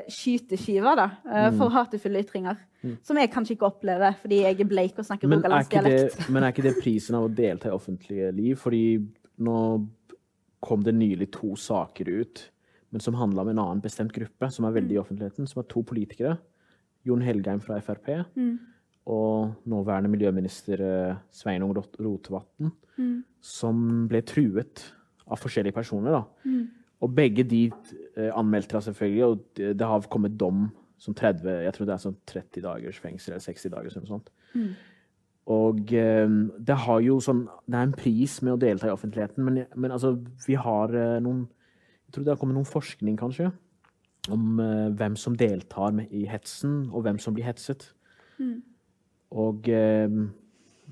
[0.08, 2.60] skyteskive da, eh, for hatefulle ytringer.
[3.06, 6.24] Som jeg kanskje ikke opplever fordi jeg er bleik og snakker er, rogalandsdialekt.
[6.34, 8.56] men er ikke det prisen av å delta i offentlige liv?
[8.58, 8.82] Fordi
[9.42, 9.58] nå
[10.62, 12.42] kom det nylig to saker ut,
[12.94, 15.68] men som handla om en annen bestemt gruppe, som er veldig i offentligheten, som er
[15.70, 16.36] to politikere.
[17.06, 18.10] Jon Helgheim fra Frp
[19.10, 22.68] og nåværende miljøminister eh, Sveinung Rot- Rotevatn,
[23.42, 24.84] som ble truet
[25.26, 26.12] av forskjellige personer.
[26.14, 26.22] Da.
[27.02, 30.68] Og begge de eh, anmeldte det selvfølgelig, og det, har kommet dom
[31.02, 34.12] som 30, jeg tror det er sånn 30 dagers fengsel eller 60 dagers eller noe
[34.12, 34.30] sånt.
[35.50, 39.42] Og eh, det har jo sånn Det er en pris med å delta i offentligheten,
[39.42, 40.14] men, men altså,
[40.46, 41.48] vi har eh, noen
[42.06, 43.48] Jeg tror det har kommet noen forskning, kanskje,
[44.30, 47.88] om eh, hvem som deltar med, i hetsen, og hvem som blir hetset.
[49.32, 50.12] Og eh,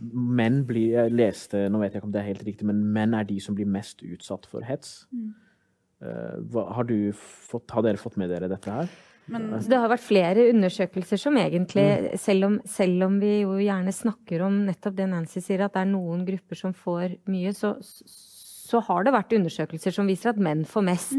[0.00, 3.14] menn blir Jeg leste, nå vet jeg ikke om det er helt riktig, men menn
[3.14, 5.04] er de som blir mest utsatt for hets.
[5.12, 5.28] Hva,
[6.00, 8.90] har, du fått, har dere fått med dere dette her?
[9.30, 11.84] Så det har vært flere undersøkelser som egentlig,
[12.18, 15.84] selv, om, selv om vi jo gjerne snakker om nettopp det Nancy sier, at det
[15.84, 20.42] er noen grupper som får mye, så, så har det vært undersøkelser som viser at
[20.42, 21.14] menn får mest.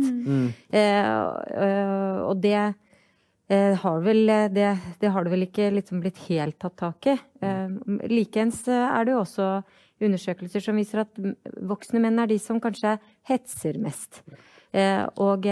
[0.76, 1.08] Eh,
[1.68, 6.60] øh, og det eh, har vel det, det har det vel ikke liksom blitt helt
[6.60, 7.18] tatt tak i.
[7.44, 7.80] Eh,
[8.12, 9.50] likeens eh, er det jo også
[10.02, 11.20] undersøkelser som viser at
[11.70, 12.98] voksne menn er de som kanskje
[13.30, 14.24] hetser mest.
[14.74, 15.44] Eh, og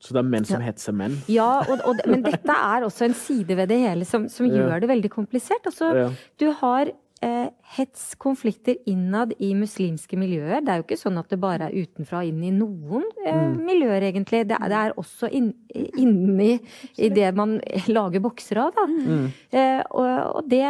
[0.00, 1.16] Så det er menn som hetser menn?
[1.28, 4.52] ja, og, og, men dette er også en side ved det hele som, som Ja.
[4.62, 5.64] gjør det veldig komplisert.
[5.66, 6.10] Altså, Ja.
[6.38, 6.90] Du har
[7.22, 10.60] eh, hets, konflikter innad i muslimske miljøer.
[10.60, 13.32] Det er jo ikke sånn at det bare er utenfra og inn i noen eh,
[13.32, 13.64] Mm.
[13.64, 14.46] miljøer, egentlig.
[14.48, 16.60] Det, det er også inn, inni
[16.98, 18.84] i det man lager bokser av, da.
[18.86, 19.32] Mm.
[19.50, 20.60] Eh, og, og det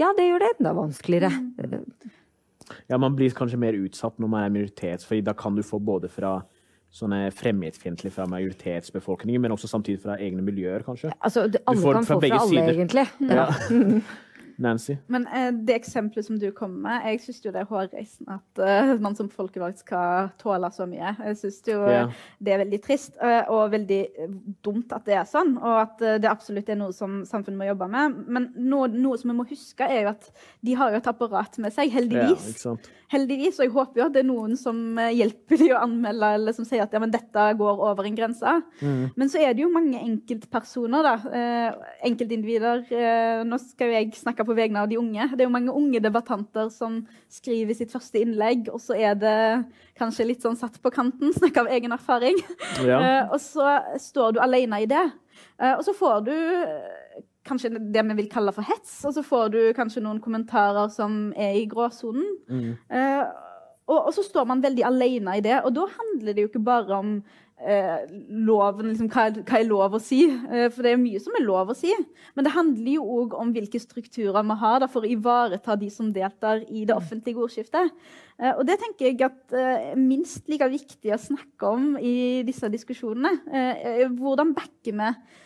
[0.00, 1.30] Ja, det gjør det enda vanskeligere.
[2.88, 5.78] Ja, man blir kanskje mer utsatt når man er minoritet, for da kan du få
[5.82, 6.38] både fra
[6.90, 11.12] sånne fremmedfiendtlige fra majoritetsbefolkningen, men også samtidig fra egne miljøer, kanskje.
[11.20, 13.06] Altså, alle kan få fra alle, egentlig.
[13.30, 13.46] Ja.
[14.60, 14.96] Nancy?
[15.08, 18.60] Men eh, det eksempelet som du kommer med, jeg syns jo det er hårreisende at
[18.62, 21.14] uh, man som folkevalgt skal tåle så mye.
[21.18, 22.04] Jeg syns jo Ja.
[22.38, 26.04] det er veldig trist uh, og veldig eh, dumt at det er sånn, og at
[26.04, 28.20] uh, det absolutt er noe som samfunnet må jobbe med.
[28.28, 30.30] Men noe, noe som vi må huske, er jo at
[30.66, 32.50] de har jo et apparat med seg, heldigvis.
[32.60, 32.90] sant?
[33.10, 34.76] Heldigvis, og jeg håper jo at det er noen som
[35.10, 38.52] hjelper dem å anmelde, eller som sier at ja, men dette går over en grense.
[39.18, 41.82] Men så er det jo mange enkeltpersoner, da.
[42.06, 42.84] Enkeltindivider.
[43.50, 45.28] Nå skal jo jeg snakke på vegne av de unge.
[45.32, 47.00] Det er jo mange unge debattanter som
[47.32, 49.38] skriver sitt første innlegg, og så er det
[49.98, 52.38] kanskje litt sånn satt på kanten, snakk av egen erfaring.
[52.84, 53.00] Ja.
[53.00, 55.06] Uh, og så står du alene i det.
[55.60, 56.34] Uh, og så får du
[57.46, 61.30] kanskje det vi vil kalle for hets, og så får du kanskje noen kommentarer som
[61.38, 62.26] er i gråsonen.
[62.92, 63.22] Eh,
[63.90, 66.66] og, og så står man veldig alene i det, og da handler det jo ikke
[66.68, 67.14] bare om
[67.60, 68.06] eh,
[68.46, 70.22] loven, liksom, hva, hva er lov å si?
[70.28, 71.92] Eh, for det er mye som er lov å si.
[72.36, 75.90] Men det handler jo òg om hvilke strukturer vi har da, for å ivareta de
[75.92, 77.92] som deltar i det offentlige ordskiftet.
[78.40, 82.40] Eh, og det tenker jeg at eh, er minst like viktig å snakke om i
[82.46, 83.36] disse diskusjonene.
[83.50, 85.38] Eh, eh, hvordan backer vi eh,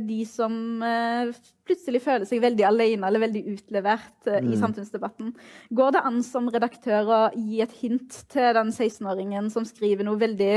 [0.00, 1.32] de som eh,
[1.68, 5.34] plutselig føler seg veldig alene eller veldig utlevert eh, i samfunnsdebatten.
[5.76, 10.16] Går det an som redaktør å gi et hint til den 16-åringen som skriver noe
[10.20, 10.54] veldig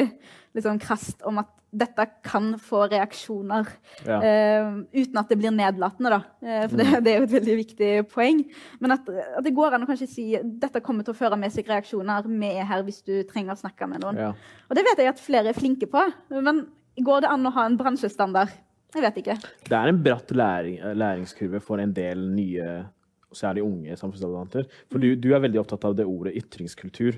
[0.55, 3.65] liksom, krast om at dette kan få reaksjoner,
[4.05, 4.19] Ja.
[4.21, 6.19] eh, uten at det blir nedlatende, da.
[6.45, 8.43] Eh, for det, det er jo et veldig viktig poeng.
[8.79, 11.51] Men at, at det går an å kanskje si dette kommer til å føre med
[11.51, 12.29] seg reaksjoner.
[12.29, 14.21] Vi er her hvis du trenger å snakke med noen.
[14.21, 14.31] Ja.
[14.69, 16.05] Og det vet jeg at flere er flinke på.
[16.29, 16.67] Men
[17.01, 18.53] går det an å ha en bransjestandard?
[18.93, 19.35] Jeg vet ikke.
[19.67, 22.85] Det er en bratt læring, læringskurve for en del nye,
[23.33, 24.67] særlig unge samfunnsdebattanter.
[24.91, 27.17] For du, du er veldig opptatt av det ordet ytringskultur.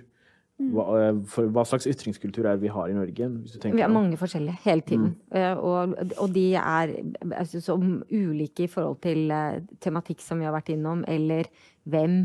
[0.55, 3.28] Hva, eh, for, hva slags ytringskultur er det vi har i Norge?
[3.65, 5.09] Vi har mange forskjellige hele tiden.
[5.34, 5.59] Mm.
[5.59, 6.93] Og, og de er
[7.36, 7.76] altså,
[8.07, 11.51] ulike i forhold til eh, tematikk som vi har vært innom, eller
[11.91, 12.21] hvem.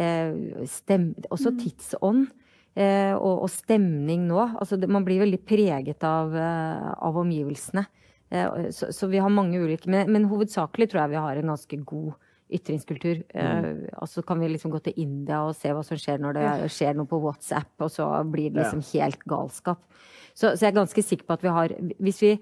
[0.00, 2.30] eh, Stem, også tidsånd.
[2.72, 4.40] eh, Og, og stemning nå.
[4.56, 7.84] Altså, man blir veldig preget av, eh, av omgivelsene.
[8.30, 9.90] Eh, så, så, vi har mange ulike.
[9.90, 12.12] Men, men, hovedsakelig tror jeg vi har en ganske god
[12.58, 13.24] ytringskultur.
[13.28, 13.66] Eh, mm.
[13.88, 16.46] Eh, altså kan vi liksom gå til India og se hva som skjer når det
[16.74, 19.84] skjer noe på WhatsApp, og så blir det liksom helt galskap.
[20.32, 22.38] Så, så jeg er ganske sikker på at vi har Hvis vi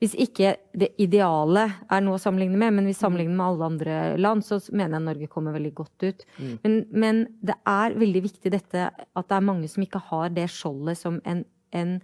[0.00, 3.96] hvis ikke det ideale er noe å sammenligne med, men vi sammenligner med alle andre
[4.16, 6.24] land, så mener jeg Norge kommer veldig godt ut.
[6.38, 6.54] Mm.
[6.62, 10.46] Men, men, det er veldig viktig dette at det er mange som ikke har det
[10.54, 11.44] skjoldet som en,
[11.76, 11.98] en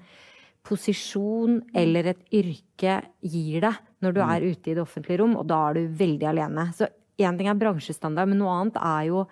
[0.66, 4.30] posisjon eller et yrke gir deg når du mm.
[4.34, 6.66] er ute i det offentlige rom, og da er du veldig alene.
[6.76, 6.88] Så
[7.22, 9.24] én ting er bransjestandard, men noe annet er jo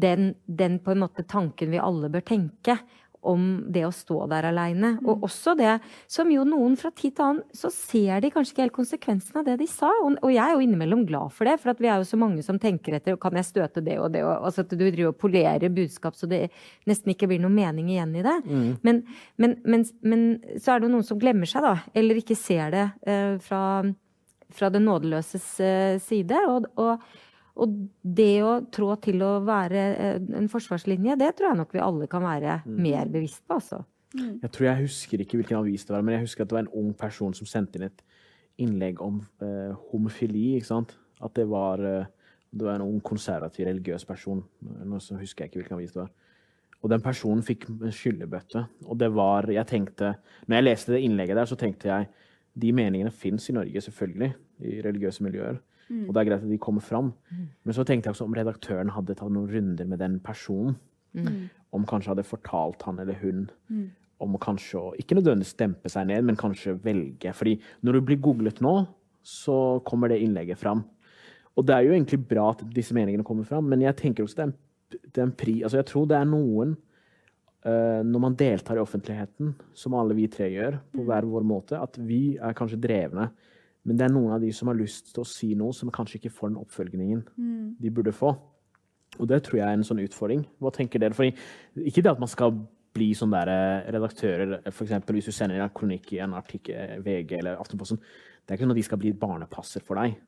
[0.00, 2.78] den, den på en måte tanken vi alle bør tenke
[3.20, 4.94] om det å stå der aleine.
[5.04, 5.24] Og mm.
[5.26, 5.74] også det
[6.10, 9.46] som jo noen fra tid til annen så ser de kanskje ikke helt konsekvensen av
[9.48, 9.90] det de sa.
[10.06, 12.58] Og, jeg er jo innimellom glad for det, for vi er jo så mange som
[12.60, 15.72] tenker etter kan jeg støte det og det, og altså at du driver og polerer
[15.74, 16.46] budskap så det
[16.88, 18.36] nesten ikke blir noe mening igjen i det.
[18.46, 18.68] Mm.
[18.86, 19.02] Men,
[19.40, 21.76] men, men, men, så er det jo noen som glemmer seg, da.
[21.96, 23.62] Eller ikke ser det uh, fra,
[24.54, 26.46] fra det nådeløses uh, side.
[26.48, 27.28] og, og
[27.60, 31.82] og det å trå til å være eh, en forsvarslinje, det tror jeg nok vi
[31.84, 32.78] alle kan være mm.
[32.86, 33.58] mer bevisst på.
[33.60, 33.82] altså.
[34.14, 34.38] Mm.
[34.42, 36.64] Jeg tror jeg husker ikke hvilken avis det var, men jeg husker at det var
[36.64, 38.02] en ung person som sendte inn et
[38.60, 40.56] innlegg om eh, homofili.
[40.56, 40.96] ikke sant?
[41.20, 42.08] At det var, eh,
[42.50, 44.42] det var en ung konservativ religiøs person.
[44.60, 46.10] Nå så husker jeg ikke hvilken avis det var.
[46.80, 48.64] Og den personen fikk skyllebøtte.
[48.88, 50.14] Og det var Jeg tenkte
[50.46, 52.08] Når jeg leste det innlegget der, så tenkte jeg
[52.56, 54.32] de meningene fins i Norge, selvfølgelig.
[54.60, 55.60] I religiøse miljøer.
[55.90, 56.04] Mm.
[56.06, 57.10] Og det er greit at de kommer fram.
[57.30, 57.46] Mm.
[57.66, 60.76] Men så tenkte jeg også om redaktøren hadde tatt noen runder med den personen.
[61.12, 61.48] Mm.
[61.74, 63.86] Om kanskje hadde fortalt han eller hun mm.
[64.22, 67.34] om å kanskje ikke nødvendigvis dempe seg ned, men kanskje velge.
[67.34, 68.74] Fordi når du blir googlet nå,
[69.26, 70.84] så kommer det innlegget fram.
[71.58, 74.38] Og det er jo egentlig bra at disse meningene kommer fram, men jeg tenker også
[74.38, 74.56] det er en,
[75.10, 75.56] det er en pri...
[75.66, 76.76] Altså jeg tror det er noen
[77.66, 81.08] uh, når man deltar i offentligheten, som alle vi tre gjør, på mm.
[81.10, 83.28] hver vår måte, at vi er kanskje drevne
[83.88, 86.18] men det er noen av de som har lyst til å si noe, som kanskje
[86.18, 87.68] ikke får den oppfølgingen mm.
[87.80, 88.34] de burde få.
[89.18, 90.44] Og det tror jeg er en sånn utfordring.
[90.60, 91.16] Hva tenker dere?
[91.16, 91.32] Fordi,
[91.88, 92.52] ikke det at man skal
[92.94, 94.92] bli sånn der eh, redaktører, f.eks.
[95.08, 98.00] hvis du sender en kronikk i en artikkel, eh, VG eller Aftenposten.
[98.00, 100.18] Det er ikke sånn at de skal bli barnepasser for deg.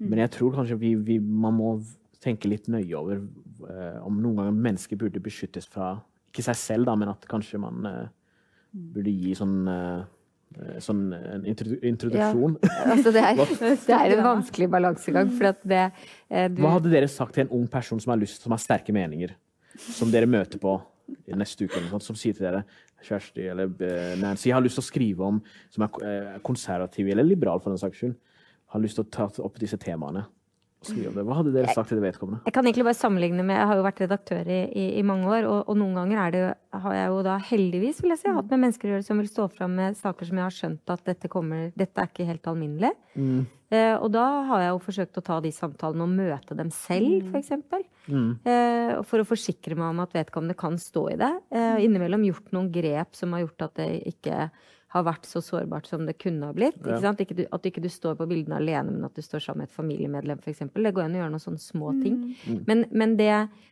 [0.00, 0.06] Mm.
[0.06, 1.74] Men jeg tror kanskje vi, vi, man må
[2.22, 3.20] tenke litt nøye over
[3.64, 5.94] uh, om noen ganger mennesker burde beskyttes fra
[6.28, 8.02] Ikke seg selv, da, men at kanskje man uh,
[8.92, 10.02] burde gi sånn Eh,
[10.82, 12.56] sånn en introduksjon.
[12.64, 13.38] Ja, altså det, er,
[13.86, 15.30] det, er, en vanskelig balansegang.
[15.62, 15.82] Det,
[16.28, 16.62] eh, du...
[16.64, 19.36] Hva hadde dere sagt til en ung person som har lyst, som har sterke meninger,
[19.86, 20.76] som dere møter på
[21.38, 22.64] neste uke, sånt, som sier til dere
[23.02, 25.38] Kjersti eller Nancy, Nancy har lyst til å skrive om,
[25.72, 28.18] som er konservativ eller liberal for den saks skyld,
[28.70, 30.26] har lyst til å ta opp disse temaene?
[30.80, 32.40] Hva hadde dere sagt til det vedkommende?
[32.46, 35.28] Jeg kan egentlig bare sammenligne med, jeg har jo vært redaktør i, i, i mange
[35.28, 38.48] år, og, og, noen ganger det, har jeg jo da heldigvis vil jeg si, hatt
[38.54, 41.04] med mennesker å gjøre som vil stå fram med saker som jeg har skjønt at
[41.10, 42.94] dette, kommer, dette er ikke helt alminnelig.
[43.12, 43.44] Mm.
[43.70, 47.28] Eh, og da har jeg jo forsøkt å ta de samtalene og møte dem selv,
[47.28, 47.52] f.eks.
[47.70, 48.32] For, mm.
[48.48, 51.30] eh, for å forsikre meg om at vedkommende kan stå i det.
[51.54, 54.48] Eh, innimellom gjort noen grep som har gjort at det ikke
[54.90, 56.78] har vært så sårbart som det kunne ha blitt.
[56.80, 57.20] Ikke sant?
[57.22, 59.70] Ikke du, at ikke du står på bildene alene, men at du står sammen med
[59.70, 60.64] et familiemedlem f.eks.
[60.74, 62.16] Det går an å gjøre noen sånne små ting.
[62.42, 62.62] Mm.
[62.66, 63.28] Men, men, det,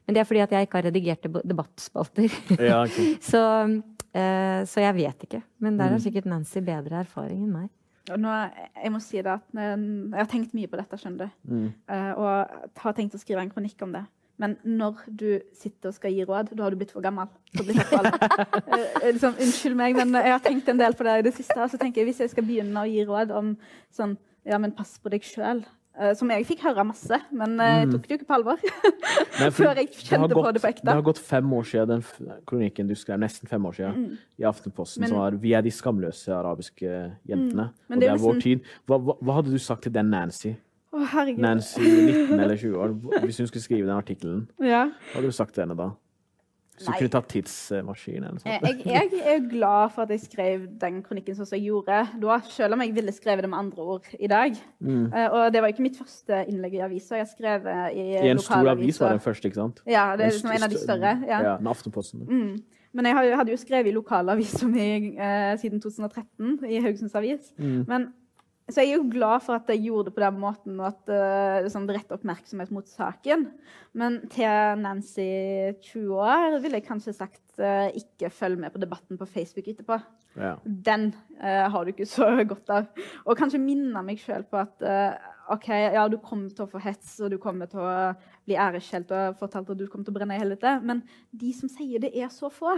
[0.07, 2.37] men, det, er fordi at jeg ikke har redigert debattspalter.
[2.55, 3.17] Ja, okay.
[3.33, 3.43] så,
[4.15, 5.43] eh, så, jeg vet ikke.
[5.65, 6.05] Men der har mm.
[6.07, 7.75] sikkert Nancy bedre erfaring enn meg.
[8.09, 8.37] Nå,
[8.79, 9.81] jeg må si det at jeg
[10.15, 11.41] har tenkt mye på dette, skjønner du.
[11.51, 11.67] Mm.
[11.91, 14.07] Uh, og har tenkt å skrive en kronikk om det.
[14.39, 17.27] Men når du sitter og skal gi råd, da har du blitt for gammel
[17.59, 21.35] bli uh, liksom, Unnskyld meg, men jeg har tenkt en del på det i det
[21.35, 21.59] siste.
[21.59, 23.57] Så tenker jeg Hvis jeg skal begynne å gi råd om
[23.95, 24.17] sånn
[24.49, 25.65] Ja, men pass på deg sjøl.
[25.99, 27.91] Uh, som jeg fikk høre masse, men jeg mm.
[27.91, 28.61] tok det jo ikke på alvor.
[28.63, 30.85] Nei, Før jeg kjente gått, på det på ekte.
[30.87, 34.29] Det har gått fem år siden den kronikken du skrev, nesten fem år siden, mm.
[34.39, 36.87] i Aftenposten, men, som var 'Vi er de skamløse arabiske
[37.27, 37.67] jentene'.
[37.75, 37.91] Mm.
[37.91, 38.71] Og det, er liksom, vår tid.
[38.87, 40.55] Hva, hva, hva hadde du sagt til den Nancy?
[40.89, 41.41] Å, herregud.
[41.45, 42.93] Nancy 19 eller 20 år,
[43.25, 44.87] hvis hun skulle skrive den artikkelen, ja.
[44.89, 45.93] hva hadde du sagt til henne da?
[46.79, 48.67] Så du kunne tatt tidsmaskin eller sånt.
[48.69, 52.37] Jeg, jeg, er glad for at jeg skrev den kronikken sånn som jeg gjorde da,
[52.47, 54.55] selv om jeg ville skrevet det med andre ord i dag.
[54.79, 55.09] Mm.
[55.11, 57.19] Uh, og det var ikke mitt første innlegg i avisa.
[57.19, 59.83] Jeg skrev i, I en stor avis var den første, ikke sant?
[59.91, 61.15] Ja, det er liksom en av de større.
[61.27, 62.23] Ja, ja med Aftenposten.
[62.29, 62.79] Mm.
[62.97, 67.53] Men jeg hadde jo skrevet i lokalavisa mi eh, siden 2013, i Haugesunds Avis.
[67.59, 67.83] Mm.
[67.91, 68.09] Men
[68.69, 71.09] så jeg er jo glad for at jeg gjorde det på den måten, og at
[71.09, 73.47] uh, liksom, det rett oppmerksomhet mot saken.
[73.97, 75.29] Men til Nancy
[75.87, 79.97] 20 år ville jeg kanskje sagt uh, ikke følg med på debatten på Facebook etterpå.
[80.37, 80.53] Ja.
[80.65, 81.09] Den
[81.41, 82.93] uh, har du ikke så godt av.
[83.25, 84.85] Og kanskje minne meg sjøl på at
[85.49, 88.13] OK, ja, du kommer til å få hets, og du kommer til å
[88.45, 91.01] bli æreskjelt og fortalt at du kommer til å brenne i helvete, men
[91.33, 92.77] de som sier det, er så få.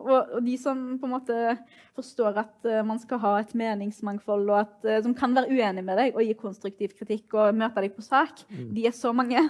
[0.00, 1.38] Og, de som på en måte
[1.96, 5.84] forstår at uh, man skal ha et meningsmangfold, og at, uh, som kan være uenig
[5.84, 8.70] med deg og gi konstruktiv kritikk og møte deg på sak, mm.
[8.76, 9.42] de er så mange.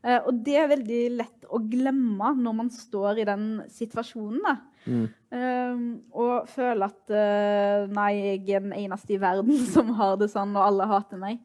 [0.00, 4.42] Uh, og det er veldig lett å glemme når man står i den situasjonen.
[4.46, 4.56] da.
[4.86, 5.06] Mm.
[6.14, 7.10] og føler at
[7.90, 11.40] nei, jeg er den eneste i verden som har det sånn, og alle hater meg.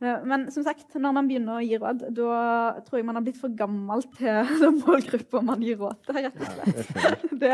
[0.00, 2.40] Men som sagt, når man begynner å gi råd, da
[2.84, 6.36] tror jeg man har blitt for gammel til den målgruppa man gir råd til, rett
[6.36, 7.22] og slett.
[7.36, 7.50] Det,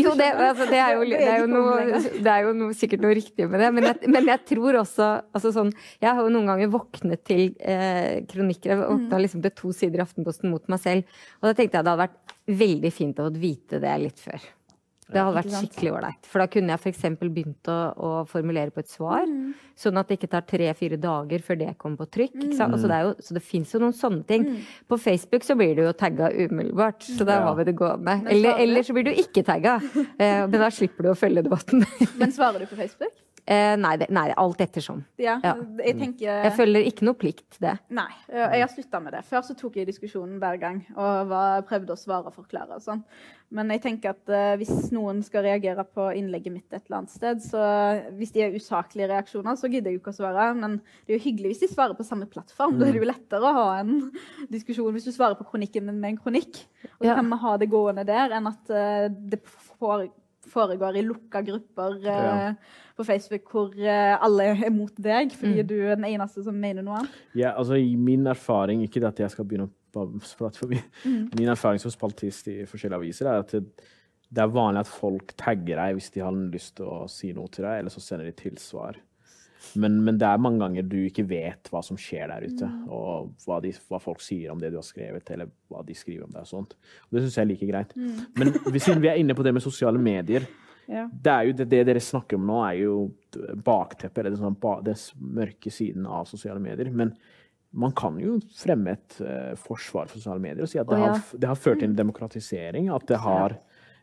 [0.00, 3.02] jo, det, altså, det, er jo, det, er jo noe, det er jo noe, sikkert
[3.04, 6.32] noe riktig med det, men jeg, men jeg tror også altså sånn, Jeg har jo
[6.32, 8.72] noen ganger våknet til eh, kronikker.
[8.72, 9.22] Jeg våkna mm.
[9.26, 11.20] liksom til to sider i Aftenposten mot meg selv.
[11.42, 14.48] Og da tenkte jeg det hadde vært veldig fint å vite det litt før.
[15.10, 16.28] Det hadde vært skikkelig ålreit.
[16.30, 17.04] For da kunne jeg f.eks.
[17.20, 19.24] begynt å, å, formulere på et svar.
[19.26, 19.52] Mm.
[19.80, 22.36] Sånn at det ikke tar tre-fire dager før det kommer på trykk.
[22.38, 22.52] Mm.
[22.66, 24.46] Altså det jo, så det fins jo noen sånne ting.
[24.48, 24.68] Mm.
[24.90, 28.20] På Facebook så blir du jo tagga umiddelbart, så da har vi det gående.
[28.30, 29.78] Eller, eller, så blir du ikke tagga.
[30.20, 31.84] Eh, men da slipper du å følge debatten.
[32.20, 33.14] men svarer du på Facebook?
[33.50, 35.00] Eh, nei, det, nei, alt ettersom.
[35.18, 35.56] Ja, ja.
[35.82, 37.72] Jeg, tenker, jeg føler ikke noe plikt, det.
[37.90, 39.24] Nei, jeg har slutta med det.
[39.26, 42.78] Før så tok jeg diskusjonen hver gang og var, prøvde å svare og forklare.
[42.78, 43.02] og sånn.
[43.50, 47.14] Men jeg tenker at uh, hvis noen skal reagere på innlegget mitt et eller annet
[47.16, 47.62] sted, så
[48.20, 50.44] hvis de er usaklige reaksjoner, så gidder jeg jo ikke å svare.
[50.54, 52.76] Men det er jo hyggelig hvis de svarer på samme plattform.
[52.76, 52.78] Mm.
[52.78, 53.96] Da er det jo lettere å ha en
[54.54, 56.62] diskusjon hvis du svarer på kronikken min med en kronikk.
[57.00, 57.18] Og ja.
[57.18, 59.42] kan vi ha det gående der, enn at uh, det
[60.52, 61.98] foregår i lukka grupper.
[62.06, 62.54] Uh, ja
[63.00, 65.68] på Facebook hvor uh, alle er mot deg fordi mm.
[65.70, 67.20] du er den eneste som mener noe annet?
[67.38, 70.06] Ja, altså i min erfaring, ikke at jeg skal begynne å
[70.38, 71.32] prate forbi, mm.
[71.38, 73.64] min erfaring som spaltist i forskjellige aviser er at det,
[74.28, 77.50] det, er vanlig at folk tagger deg hvis de har lyst til å si noe
[77.52, 79.00] til deg, eller så sender de tilsvar.
[79.76, 82.86] Men, men, det er mange ganger du ikke vet hva som skjer der ute, mm.
[82.96, 86.24] og hva, de, hva, folk sier om det du har skrevet, eller hva de skriver
[86.26, 86.46] om deg.
[86.46, 86.76] og sånt.
[87.08, 87.92] Og det syns jeg er like greit.
[87.94, 88.24] Mm.
[88.40, 90.48] Men siden vi er inne på det med sosiale medier,
[90.90, 91.06] ja.
[91.10, 92.94] Det, er jo, det, det, dere snakker om nå, er jo
[93.64, 95.04] bakteppet, eller sånn, den
[95.40, 96.90] mørke siden av sosiale medier.
[96.90, 97.14] Men
[97.70, 101.04] man kan jo fremme et uh, forsvar for sosiale medier og si at det, oh,
[101.06, 101.12] ja.
[101.14, 102.90] har, det har, ført til en demokratisering.
[102.94, 103.54] At det har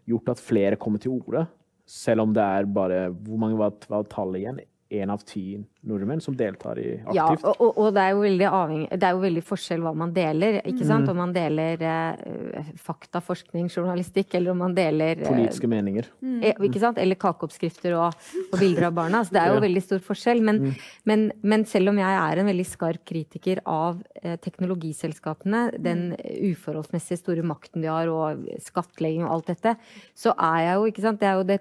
[0.08, 1.44] gjort at flere kommer til orde.
[1.88, 4.66] Selv om det er bare Hvor mange var, var tallet igjen?
[4.90, 5.58] én av ti
[5.88, 7.16] nordmenn som deltar i aktivt.
[7.16, 10.60] Ja, og, og det, er jo avhengig, det er jo veldig forskjell hva man deler.
[10.64, 11.08] ikke sant?
[11.08, 11.12] Mm.
[11.14, 16.10] Om man deler eh, fakta, forskning, journalistikk, eller om man deler eh, Politiske meninger.
[16.22, 16.44] Mm.
[16.70, 17.02] ikke sant?
[17.02, 19.24] Eller kakeoppskrifter og, og, bilder av barna.
[19.26, 19.66] Så det er jo ja.
[19.68, 20.44] veldig stor forskjell.
[20.46, 20.86] Men, mm.
[21.10, 26.10] men, men, selv om jeg er en veldig skarp kritiker av eh, teknologiselskapene, den
[26.52, 29.78] uforholdsmessig store makten de har, og skattlegging og alt dette,
[30.18, 31.24] så er jeg jo ikke sant?
[31.24, 31.60] Det det,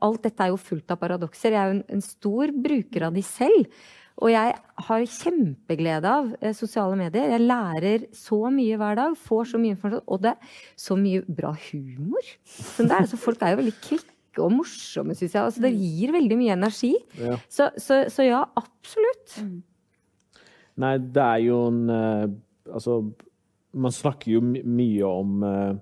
[0.00, 1.54] alt dette er jo fullt av paradokser.
[1.54, 3.59] Jeg er jo en, en stor bruker av de selv.
[4.20, 4.52] Og jeg
[4.86, 7.32] har kjempeglede av eh, sosiale medier.
[7.32, 9.16] Jeg lærer så mye hver dag.
[9.16, 10.04] Får så mye informasjon.
[10.12, 12.32] Og det er så mye bra humor.
[12.44, 13.08] Som det er.
[13.08, 15.42] Så folk er jo veldig kvikke og morsomme, syns jeg.
[15.42, 16.92] Altså, det gir veldig mye energi.
[17.18, 17.38] Ja.
[17.48, 19.40] Så, så, så, ja, absolutt.
[19.40, 19.58] Mm.
[20.84, 22.30] Nei, det er jo en uh,
[22.70, 23.00] Altså,
[23.72, 25.72] man snakker jo mye om uh,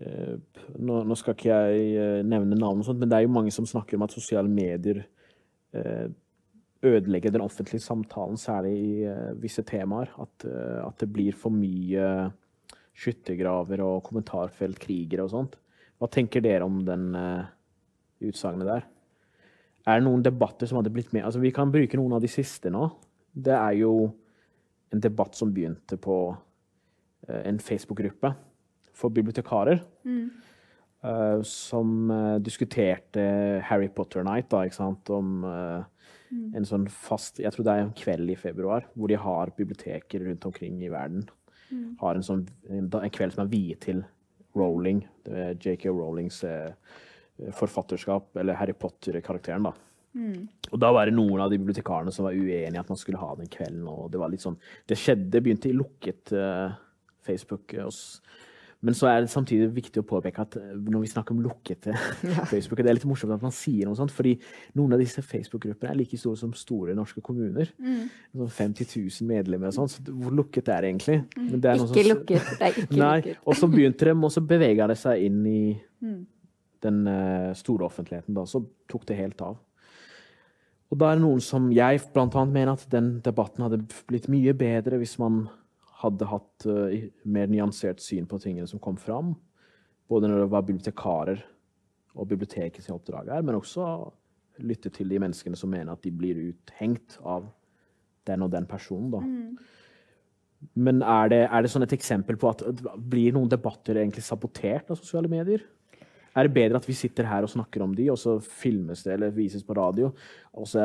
[0.00, 0.32] uh,
[0.80, 3.68] nå, nå, skal ikke jeg nevne navn, og sånt, men det er jo mange som
[3.68, 5.04] snakker om at sosiale medier
[5.74, 6.06] Eh,
[6.84, 10.12] ødelegge den offentlige samtalen, særlig i eh, visse temaer.
[10.20, 12.30] At, eh, at det blir for mye
[12.94, 15.56] skyttergraver og kommentarfeltkrigere og sånt.
[15.98, 17.46] Hva tenker dere om den uh,
[18.22, 18.84] utsagnet der?
[19.84, 21.24] Er det noen debatter som hadde blitt med?
[21.26, 22.86] Altså, vi kan bruke noen av de siste nå.
[23.34, 23.94] Det er jo
[24.94, 28.30] en debatt som begynte på uh, en Facebook-gruppe
[28.94, 29.82] for bibliotekarer.
[30.06, 30.28] Mm.
[31.04, 33.26] Uh, som uh, diskuterte
[33.66, 35.42] Harry Potter Night, da, ikke sant, om.
[36.58, 40.26] En sånn fast Jeg tror det er en kveld i februar hvor de har biblioteker
[40.26, 41.24] rundt omkring i verden.
[41.70, 41.96] Mm.
[42.00, 44.04] Har en, sånn, en, en, kveld som er viet til
[44.54, 46.44] Rowling, JK Rowlings
[47.58, 49.72] forfatterskap, eller Harry Potter-karakteren, da.
[50.14, 50.44] Mm.
[50.70, 53.18] Og da var det noen av de bibliotekarene som var uenige i at man skulle
[53.18, 53.82] ha den kvelden.
[53.90, 56.30] og Det var litt sånn, det skjedde, begynte i lukket
[57.26, 57.74] Facebook.
[57.82, 57.90] og
[58.84, 61.94] men så er det samtidig viktig å påpeke at eh, når vi snakker om lukkete
[62.34, 62.44] ja.
[62.50, 64.34] Facebook, det er litt morsomt at man sier noe sånt, fordi
[64.78, 67.72] noen av disse Facebook-gruppene er like store som store norske kommuner.
[67.80, 68.06] Mm.
[68.42, 69.90] Sånn 50 000 medlemmer og sånn.
[69.94, 71.18] Så hvor lukket det er egentlig?
[71.32, 71.50] Mm.
[71.56, 72.52] Det er ikke som, lukket.
[72.52, 73.42] Det er ikke nei, lukket.
[73.44, 75.60] Og så begynte de, og så bevega det seg inn i
[76.04, 76.20] mm.
[76.84, 78.36] den uh, store offentligheten.
[78.36, 79.56] Da, så tok det helt av.
[80.92, 83.80] Og da er det noen som jeg blant annet mener at den debatten hadde
[84.10, 85.46] blitt mye bedre hvis man
[86.04, 86.94] hadde hatt uh,
[87.24, 89.34] mer nyansert syn på tingene som kom fram.
[90.10, 91.44] Både når det var bibliotekarer
[92.14, 93.88] og bibliotekets oppdrag her, men også
[94.62, 97.48] lytte til de menneskene som mener at de blir uthengt av
[98.28, 99.10] den og den personen.
[99.10, 99.22] Da.
[99.24, 100.74] Mm.
[100.86, 102.62] Men er det, er det sånn et eksempel på at
[102.96, 105.64] blir noen debatter egentlig sabotert av sosiale medier?
[106.34, 109.14] Er det bedre at vi sitter her og snakker om de, og så filmes det
[109.14, 110.10] eller vises på radio,
[110.54, 110.82] og så,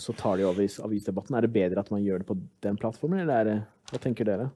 [0.00, 1.36] så tar de over avisdebatten?
[1.36, 3.58] Er det bedre at man gjør det på den plattformen, eller er det,
[3.92, 4.48] hva tenker dere?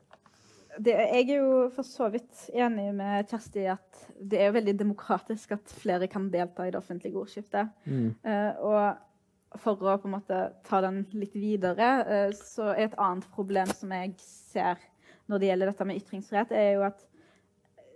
[0.80, 4.72] Det, jeg er jo for så vidt enig med Kjersti i at det er veldig
[4.80, 7.68] demokratisk at flere kan delta i det offentlige ordskiftet.
[7.85, 8.14] Mm.
[8.24, 12.97] Uh, og for å på en måte ta den litt videre, uh, så er et
[12.97, 14.80] annet problem som jeg ser
[15.28, 17.05] når det gjelder dette med ytringsfrihet, er jo at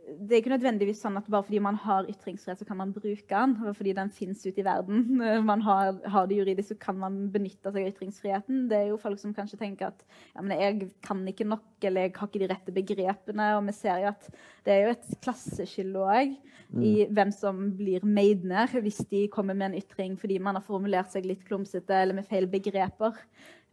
[0.07, 3.27] det er ikke nødvendigvis sånn at bare fordi man har ytringsfrihet, så kan man bruke
[3.27, 3.55] den.
[3.75, 5.03] Fordi den fins ute i verden.
[5.51, 8.67] Man har, har, det juridisk, så kan man benytte seg av ytringsfriheten.
[8.71, 12.07] Det er jo folk som kanskje tenker at ja, men jeg kan ikke nok, eller
[12.07, 13.49] jeg har ikke de rette begrepene.
[13.59, 14.31] Og vi ser jo at
[14.67, 16.87] det er jo et klasseskille òg mm.
[16.87, 21.13] i hvem som blir made hvis de kommer med en ytring fordi man har formulert
[21.13, 23.19] seg litt klumsete eller med feil begreper.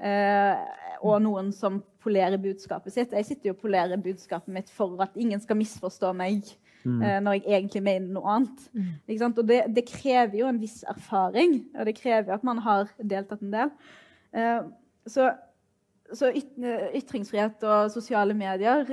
[0.01, 0.57] Uh,
[1.03, 3.13] og noen som polerer budskapet sitt.
[3.15, 6.41] Jeg sitter jo og polerer budskapet mitt for at ingen skal misforstå meg
[6.83, 6.99] mm.
[6.99, 8.65] uh, når jeg egentlig mener noe annet.
[8.73, 8.91] Mm.
[9.29, 13.43] Og det, det, krever jo en viss erfaring, og det krever at man har deltatt
[13.45, 13.73] en del.
[14.33, 14.61] Uh,
[15.07, 15.31] så,
[16.13, 16.55] så yt
[16.97, 18.87] ytringsfrihet og sosiale medier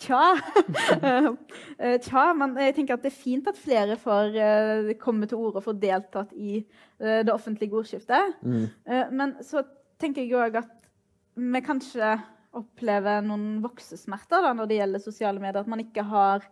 [0.00, 0.34] Tja.
[1.74, 5.40] Eh, tja, men jeg tenker at det er fint at flere får uh, komme til
[5.42, 8.36] orde og få deltatt i uh, det offentlige ordskiftet.
[8.46, 8.68] Mm.
[9.18, 9.64] Men så
[10.00, 10.70] tenker jeg òg at
[11.34, 12.12] vi kanskje
[12.54, 15.64] opplever noen voksesmerter da, når det gjelder sosiale medier.
[15.64, 16.46] At man ikke har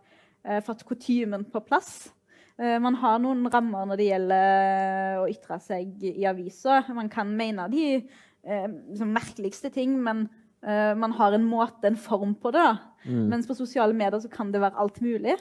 [0.67, 2.11] fått kutymen på plass.
[2.59, 6.91] man har noen rammer når det gjelder å ytre seg i aviser.
[6.91, 10.27] Man kan mene de merkeligste ting, men
[10.63, 12.69] Uh, man har en måte, en form på det.
[13.03, 13.25] Mm.
[13.33, 15.35] Mens på sosiale medier så kan det være alt mulig.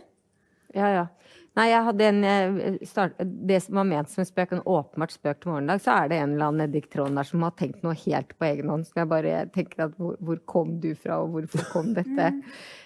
[0.74, 1.06] Ja, ja.
[1.52, 5.12] Nei, jeg hadde en eh, start, Det som var ment som en spøk, en åpenbart
[5.12, 7.82] spøk til morgendag, så er det en eller annen nedi Trond der som har tenkt
[7.84, 8.86] noe helt på egen hånd.
[8.88, 12.30] Som jeg bare tenker at hvor, hvor kom du fra, og hvorfor kom dette?
[12.38, 12.40] Mm.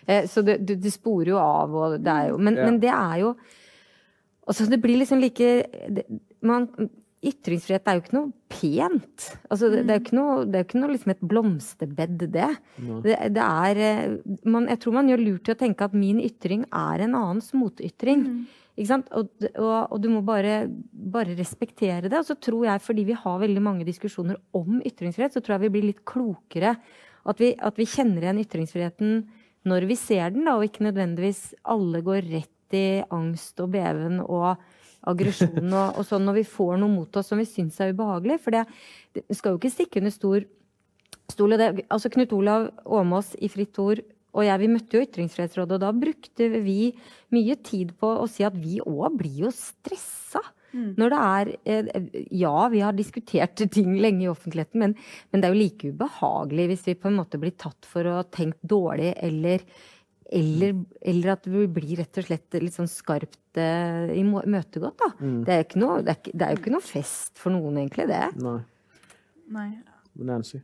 [0.06, 2.66] Eh, så det, det, det, sporer jo av, og det er jo Men, ja.
[2.66, 3.36] men det er jo
[4.46, 5.46] Altså, det blir liksom like
[5.90, 6.04] det,
[6.46, 6.68] man,
[7.24, 9.28] Ytringsfrihet er jo ikke noe pent.
[9.48, 12.50] Altså, det, det, er jo ikke noe, det er ikke noe liksom et blomsterbed, det.
[13.06, 16.20] det, det er, eh, man, jeg tror man gjør lurt i å tenke at min
[16.22, 18.26] ytring er en annens motytring.
[18.26, 18.66] Mm.
[18.76, 19.08] Ikke sant?
[19.16, 22.20] Og, og, og, du må bare, bare, respektere det.
[22.20, 25.66] Og så tror jeg, fordi vi har veldig mange diskusjoner om ytringsfrihet, så tror jeg
[25.66, 26.76] vi blir litt klokere.
[27.26, 29.16] At vi, at vi kjenner igjen ytringsfriheten
[29.66, 34.20] når vi ser den, da, og ikke nødvendigvis alle går rett i angst og beven
[34.22, 34.60] og
[35.06, 38.40] aggresjon og, og, sånn når vi får noe mot oss som vi syns er ubehagelig.
[38.44, 38.66] For det,
[39.16, 40.46] det skal jo ikke stikke under stor
[41.32, 41.56] stol.
[41.60, 44.04] Det, altså Knut Olav Åmås i Fritt Ord
[44.36, 46.92] og jeg, vi møtte jo Ytringsfrihetsrådet, og da brukte vi
[47.32, 50.42] mye tid på å si at vi òg blir jo stressa.
[50.76, 50.90] Mm.
[50.98, 54.96] Når det er eh, Ja, vi har diskutert ting lenge i offentligheten, men,
[55.30, 58.18] men, det er jo like ubehagelig hvis vi på en måte blir tatt for å
[58.18, 59.64] ha tenkt dårlig eller
[60.32, 64.98] eller, eller, at du blir rett og slett litt sånn skarpt uh, imøtegått.
[64.98, 65.10] da.
[65.20, 65.38] Mm.
[65.46, 68.24] Det, er noe, det, er, det, er jo ikke noe fest for noen, egentlig, det.
[68.42, 68.58] Nei.
[69.54, 69.68] Nei.
[70.26, 70.62] Nancy?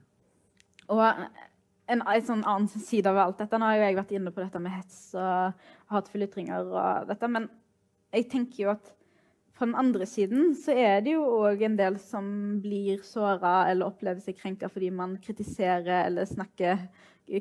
[0.90, 4.32] Og en, en sånn annen side av alt dette Nå har jo jeg vært inne
[4.34, 7.48] på dette med hets og hatefulle ytringer og dette, men
[8.12, 8.92] jeg tenker jo at
[9.58, 12.26] på den andre siden så er det jo òg en del som
[12.64, 16.86] blir såra eller opplever seg krenka fordi man kritiserer eller snakker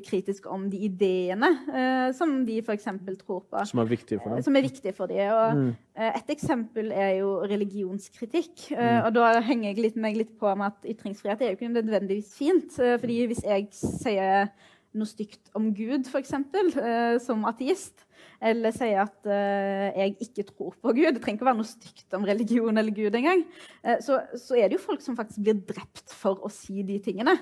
[0.06, 2.88] kritisk om de ideene uh, som de f.eks.
[3.20, 3.64] tror på.
[3.68, 4.38] Som er viktige for dem.
[4.38, 5.32] Eh, som er viktige for dem.
[5.32, 5.70] Og, mm.
[5.98, 8.68] uh, et eksempel er jo religionskritikk.
[8.70, 9.00] Uh, mm.
[9.06, 12.32] Og da henger jeg litt, meg litt på med at ytringsfrihet er jo ikke nødvendigvis
[12.38, 12.78] fint.
[12.78, 14.48] Fordi hvis jeg sier
[14.92, 18.06] noe stygt om Gud, f.eks., uh, som ateist,
[18.42, 21.14] eller sier at uh, jeg ikke tror på Gud.
[21.14, 23.44] Det trenger ikke å være noe stygt om religion eller Gud engang.
[23.84, 26.98] Uh, så, så er det jo folk som faktisk blir drept for å si de
[27.04, 27.36] tingene.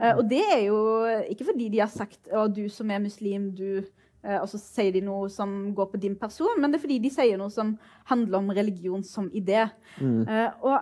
[0.00, 0.80] Uh, og det er jo
[1.28, 3.84] ikke fordi de har sagt at du som er muslim, du
[4.26, 7.12] Og så sier de noe som går på din person, men det er fordi de
[7.14, 7.68] sier noe som
[8.08, 9.68] handler om religion som idé.
[10.00, 10.24] Mm.
[10.66, 10.80] og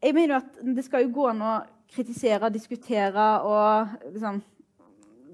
[0.00, 1.50] jeg mener jo at det skal jo gå an å
[1.92, 4.40] kritisere, diskutere og liksom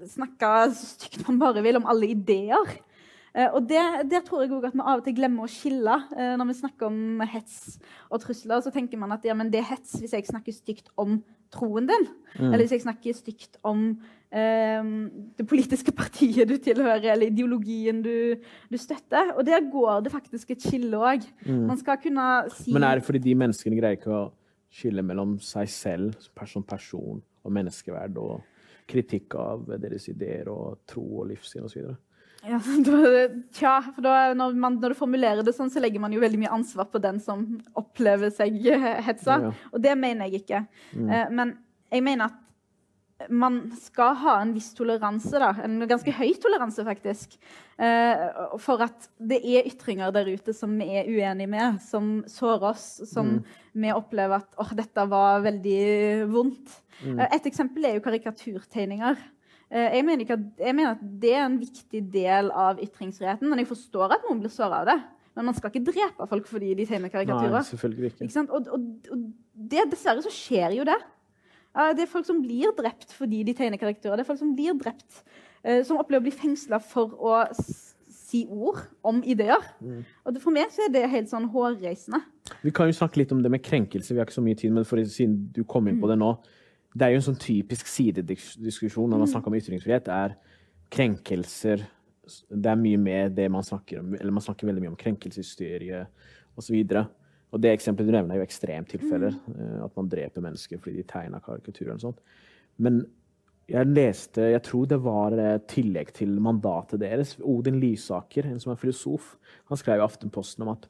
[0.07, 2.75] snakke så stygt man bare vil om alle ideer.
[3.35, 5.97] Eh, og det, Der tror jeg også at vi av og til glemmer å skille.
[6.17, 9.69] Eh, når vi snakker om hets og trusler, så tenker man at ja, det er
[9.73, 11.19] hets hvis jeg snakker stygt om
[11.53, 12.07] troen din.
[12.37, 12.49] Mm.
[12.51, 13.85] Eller hvis jeg snakker stygt om
[14.31, 14.89] eh,
[15.37, 18.35] det politiske partiet du tilhører, eller ideologien du,
[18.69, 19.33] du, støtter.
[19.37, 21.25] Og der går det faktisk et skille òg.
[21.45, 21.65] Mm.
[21.69, 22.27] Man skal kunne
[22.57, 24.27] si Men er det fordi de menneskene greier ikke å
[24.69, 28.39] skille mellom seg selv som person og menneskeverd og
[28.89, 31.89] kritikk av deres ideer og tro og livssyn osv.?
[32.47, 32.59] Ja,
[33.57, 36.39] tja, for da, når, man, når, du formulerer det sånn, så legger man jo veldig
[36.39, 37.45] mye ansvar på den som
[37.79, 38.61] opplever seg
[39.07, 39.39] hetsa.
[39.39, 39.55] Ja, ja.
[39.73, 40.63] Og det mener jeg ikke.
[40.93, 41.09] Mm.
[41.09, 41.57] Uh, men
[41.89, 42.45] jeg mener at
[43.27, 47.35] man skal ha en viss toleranse, da, en ganske høy toleranse faktisk,
[47.75, 48.21] eh,
[48.63, 52.85] for at det er ytringer der ute som vi er uenige med, som sårer oss,
[53.09, 53.57] som mm.
[53.83, 55.81] vi opplever at åh, dette var veldig
[56.31, 56.77] vondt.
[57.03, 57.19] Mm.
[57.27, 59.19] Et eksempel er jo karikaturtegninger.
[59.69, 63.49] Jeg mener, at, jeg mener, at, det er en viktig del av ytringsfriheten.
[63.51, 64.97] Men jeg forstår at noen blir såra av det.
[65.37, 67.59] Men man skal ikke drepe folk fordi de tegner karikaturer.
[67.59, 68.25] Nei, selvfølgelig ikke.
[68.27, 69.21] ikke og, og, og
[69.71, 70.97] det, dessverre så skjer jo det.
[71.95, 74.17] Det er folk som blir drept fordi de tegner karikaturer.
[74.17, 75.21] Det er folk som blir drept,
[75.63, 77.37] uh, som opplever å bli fengsla for å
[78.09, 79.63] si ord om ideer.
[79.81, 80.01] Mm.
[80.25, 82.21] Og For meg så er det helt sånn hårreisende.
[82.65, 84.13] Vi kan jo snakke litt om det med krenkelse.
[84.13, 86.33] Vi har ikke så mye tid, men for, siden du kom inn på det nå
[86.93, 89.33] Det er jo en sånn typisk sidediskusjon når man mm.
[89.33, 90.09] snakker om ytringsfrihet.
[90.09, 90.35] er
[90.89, 91.85] krenkelser
[92.49, 96.03] Det er mye med det man snakker om, eller man snakker veldig mye om krenkelseshysterie
[96.57, 96.75] osv.
[97.49, 99.37] Og det eksempelet du nevner, er jo ekstremtilfeller.
[99.47, 99.77] Mm.
[99.85, 101.95] At man dreper mennesker fordi de tegner karikaturer.
[101.95, 102.21] og sånt.
[102.77, 103.03] Men
[103.69, 105.35] jeg leste, jeg tror det var
[105.69, 107.35] tillegg til mandatet deres.
[107.45, 109.35] Odin Lysaker, en som er filosof,
[109.69, 110.87] han skrev i Aftenposten om at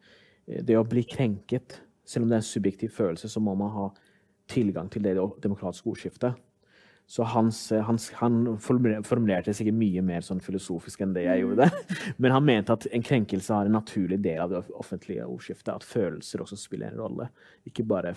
[0.48, 3.74] eh, det å bli krenket, selv om det er en subjektiv følelse, så må man
[3.76, 3.90] ha
[4.50, 6.38] tilgang til det demokratiske ordskiftet.
[7.10, 11.66] Så hans, eh, hans, han formulerte sikkert mye mer sånn filosofisk enn det jeg gjorde.
[12.22, 15.72] Men han mente at en krenkelse har en naturlig del av det offentlige ordskiftet.
[15.74, 17.32] At følelser også spiller en rolle.
[17.66, 18.14] Ikke bare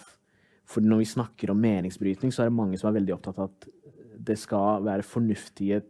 [0.68, 3.48] For når vi snakker om meningsbrytning, så er det mange som er veldig opptatt av
[3.50, 3.64] at
[4.22, 5.80] det skal være fornuftige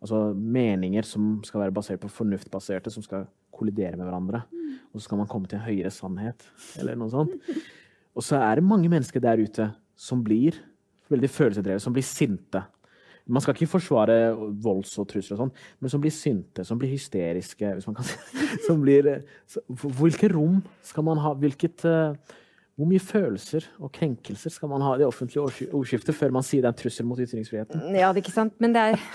[0.00, 4.42] altså meninger som skal være basert på fornuftbaserte, som skal kollidere med hverandre.
[4.90, 6.44] Og så skal man komme til en høyere sannhet,
[6.80, 7.36] eller noe sånt.
[8.16, 10.58] Og så er det mange mennesker der ute som blir
[11.10, 12.62] veldig følelsesdrevet, som blir sinte.
[13.26, 14.16] Man skal ikke forsvare
[14.62, 18.06] volds og trusler, og sånn, men som blir sinte, som blir hysteriske hvis man kan
[18.10, 18.16] si.
[18.82, 19.08] Blir,
[19.98, 21.32] hvilke rom skal man ha?
[21.40, 22.36] Hvilket, uh,
[22.76, 26.62] hvor mye følelser og krenkelser skal man ha i det offentlige ordskiftet før man sier
[26.62, 27.88] det er en trussel mot ytringsfriheten?
[27.96, 29.00] Ja, det er ikke sant, men det er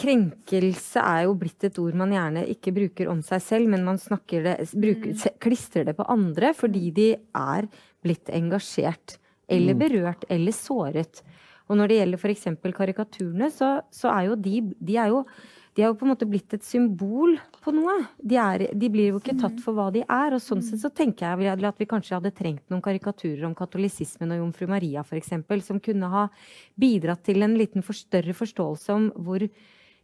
[0.00, 4.00] Krenkelse er jo blitt et ord man gjerne ikke bruker om seg selv, men man
[4.00, 7.68] det, bruker, klistrer det på andre fordi de er
[8.02, 9.18] blitt engasjert
[9.48, 9.82] eller mm.
[9.82, 11.22] berørt eller såret.
[11.68, 12.48] Og når det gjelder f.eks.
[12.76, 15.24] karikaturene, så, så, er jo de, de er jo
[15.78, 17.92] de er jo på en måte blitt et symbol på noe.
[18.18, 20.34] De, er, de, blir jo ikke tatt for hva de er.
[20.34, 24.34] og Sånn sett så tenker jeg at vi kanskje hadde trengt noen karikaturer om katolisismen
[24.34, 26.24] og Jomfru Maria f.eks., som kunne ha
[26.74, 29.44] bidratt til en liten for større forståelse om hvor,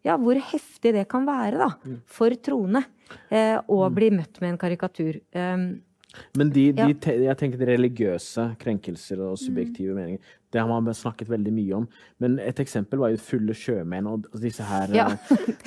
[0.07, 1.99] ja, hvor heftig det kan være da, mm.
[2.21, 2.85] for troende
[3.27, 3.99] eh, å mm.
[3.99, 5.19] bli møtt med en karikatur.
[5.35, 5.67] Um,
[6.39, 6.89] men de, de,
[7.25, 10.01] jeg tenker de religiøse krenkelser og subjektive mm.
[10.01, 11.87] meninger, det har man snakket veldig mye om.
[12.23, 15.09] Men et eksempel var jo fulle sjømenn og disse her Ja,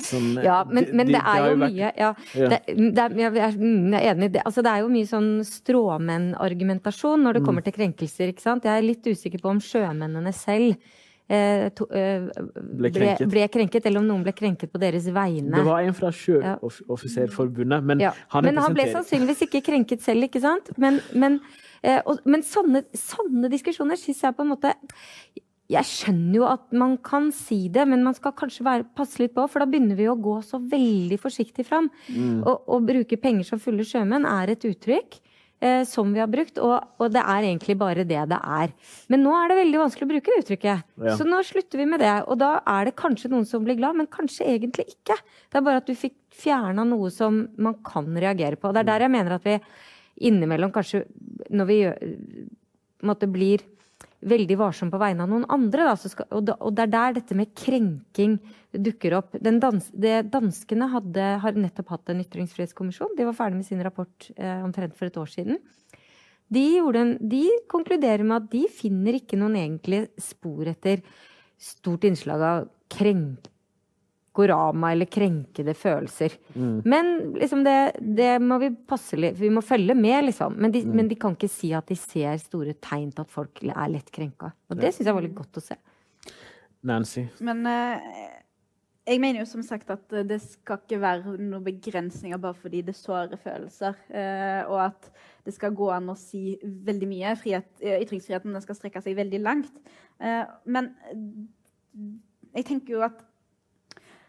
[0.00, 2.12] som, ja men, men de, det er jo vært, mye ja, ja.
[2.54, 2.60] Det,
[2.96, 4.44] det er, jeg, er, mm, er enig i det.
[4.48, 7.68] Altså, det er jo mye sånn stråmenn-argumentasjon når det kommer mm.
[7.68, 8.32] til krenkelser.
[8.32, 8.68] ikke sant?
[8.68, 10.96] Jeg er litt usikker på om sjømennene selv eh,
[11.28, 12.24] to, eh,
[12.56, 13.28] ble, krenket.
[13.28, 13.86] Ble, krenket.
[13.86, 15.52] eller om noen ble krenket på deres vegne.
[15.52, 18.14] Det var en fra Sjøoffiserforbundet, men ja.
[18.32, 20.72] han Men han ble sannsynligvis ikke krenket selv, ikke sant?
[20.80, 21.40] Men, men,
[21.82, 24.72] eh, og, men sånne, sånne, diskusjoner syns jeg på en måte
[25.68, 29.34] jeg skjønner jo at man kan si det, men man skal kanskje være, passe litt
[29.36, 31.90] på, for da begynner vi å gå så veldig forsiktig fram.
[32.08, 32.40] Mm.
[32.40, 35.20] Å bruke penger som fulle sjømenn er et uttrykk
[35.60, 38.74] eh, som vi har brukt, og, og, det er egentlig bare det det er.
[39.12, 40.86] Men nå er det veldig vanskelig å bruke det uttrykket.
[41.06, 41.16] Ja.
[41.18, 42.14] Så nå slutter vi med det.
[42.26, 45.18] Og da er det kanskje noen som blir glad, men kanskje egentlig ikke.
[45.48, 48.72] Det er bare at du fikk fjerna noe som man kan reagere på.
[48.72, 49.58] Det er der jeg mener at vi
[50.28, 51.04] innimellom kanskje
[51.54, 52.06] når vi gjør,
[53.06, 53.62] måtte blir
[54.20, 55.90] veldig varsom på vegne av noen andre.
[56.00, 58.38] Skal, og, da, og, det er der dette med krenking
[58.72, 59.36] dukker opp.
[59.42, 63.14] Dans, det, danskene hadde, har nettopp hatt en ytringsfrihetskommisjon.
[63.18, 65.60] De var ferdig med sin rapport eh, omtrent for et år siden.
[66.48, 71.04] De, en, de, konkluderer med at de finner ikke noen egentlige spor etter
[71.60, 73.54] stort innslag av krenking
[74.38, 76.34] Gorama eller krenkede følelser.
[76.54, 76.80] Mm.
[76.86, 80.54] Men liksom det, det, må vi passe litt Vi må følge med, liksom.
[80.58, 80.96] Men de, mm.
[80.96, 84.12] men de, kan ikke si at de ser store tegn til at folk er lett
[84.14, 84.52] krenka.
[84.70, 85.78] Og det syns jeg var litt godt å se.
[86.86, 87.24] Nancy?
[87.42, 87.98] Men uh,
[89.08, 92.94] jeg mener jo som sagt at det skal ikke være noen begrensninger bare fordi det
[92.98, 93.98] sårer følelser.
[94.12, 95.10] Uh, og at
[95.48, 97.34] det skal gå an å si veldig mye.
[97.40, 99.82] Frihet, ytringsfriheten skal strekke seg veldig langt.
[100.22, 100.92] Uh, men
[102.54, 103.24] jeg tenker jo at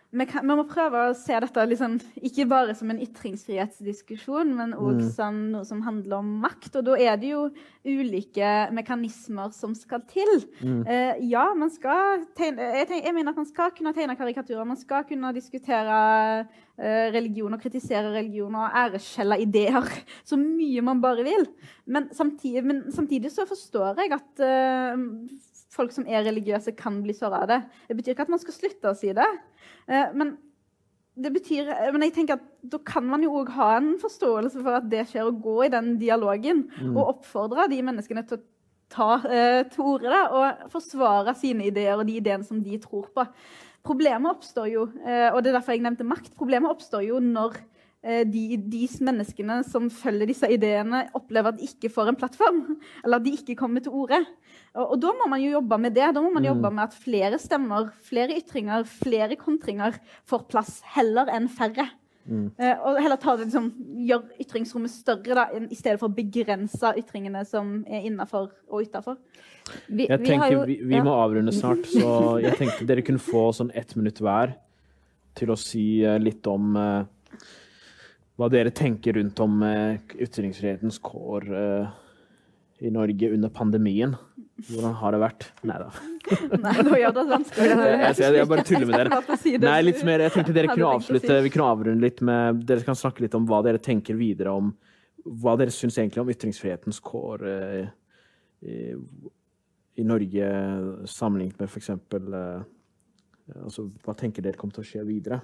[0.10, 4.72] vi, kan, vi, må prøve å se dette liksom, ikke bare som en ytringsfrihetsdiskusjon, men
[4.74, 5.10] òg mm.
[5.14, 6.80] som noe som handler om makt.
[6.80, 7.44] Og da er det jo
[7.86, 10.32] ulike mekanismer som skal til.
[10.64, 10.80] Mm.
[10.90, 14.66] Eh, ja, man skal tegne, jeg, tenker, jeg, mener at man skal kunne tegne karikaturer.
[14.66, 16.00] Man skal kunne diskutere
[16.42, 19.86] eh, religion og kritisere religion og æreskjelle ideer
[20.30, 21.46] så mye man bare vil.
[21.86, 25.06] Men samtidig, men samtidig så forstår jeg at eh,
[25.74, 27.60] folk som er religiøse, kan bli såra av det.
[27.88, 29.28] Det betyr ikke at man skal slutte å si det.
[29.90, 30.38] Eh, men
[31.20, 34.78] det betyr, men jeg tenker at da kan man jo òg ha en forståelse for
[34.78, 36.94] at det skjer, å gå i den dialogen mm.
[36.94, 38.46] og oppfordre de menneskene til å
[38.90, 43.26] ta eh, til orde og forsvare sine ideer og de ideene som de tror på.
[43.86, 47.60] Problemet oppstår jo, eh, og det er derfor jeg nevnte makt, problemet oppstår jo når
[47.60, 52.62] Eh, de, de, menneskene som følger disse ideene, opplever at de ikke får en plattform.
[53.04, 54.22] Eller at de ikke kommer til orde.
[54.76, 56.08] Og, og, da må man jo jobbe med det.
[56.16, 56.50] Da må man mm.
[56.52, 59.98] jobbe med at flere stemmer, flere ytringer, flere kontringer
[60.30, 61.90] får plass, heller enn færre.
[62.30, 62.52] Mm.
[62.62, 63.72] Uh, og heller ta det, liksom,
[64.06, 69.18] gjør ytringsrommet større da, i stedet for å begrense ytringene som er innafor og utafor.
[69.88, 71.06] Vi, jeg tenker jo, vi, vi ja.
[71.06, 74.54] må avrunde snart, så jeg tenkte dere kunne få sånn ett minutt hver
[75.38, 77.02] til å si uh, litt om uh,
[78.40, 81.90] hva dere tenker rundt om uh, ytringsfrihetens kår uh,
[82.80, 84.14] i Norge under pandemien.
[84.70, 85.46] Hvordan har det vært?
[85.68, 85.90] Nei da.
[86.64, 87.68] Nei, nå gjør det vanskelig.
[87.74, 89.20] Jeg, jeg, bare tuller med dere.
[89.66, 92.98] Nei, litt mer, jeg tenkte dere kunne avslutte, vi kunne avrunde litt med Dere kan
[93.00, 94.72] snakke litt om hva dere tenker videre om
[95.20, 97.86] Hva dere syns egentlig om ytringsfrihetens kår uh,
[98.64, 98.80] i,
[100.00, 100.50] i, Norge
[101.12, 101.92] sammenlignet med f.eks.
[103.60, 105.42] Altså, hva tenker dere kommer til å skje videre?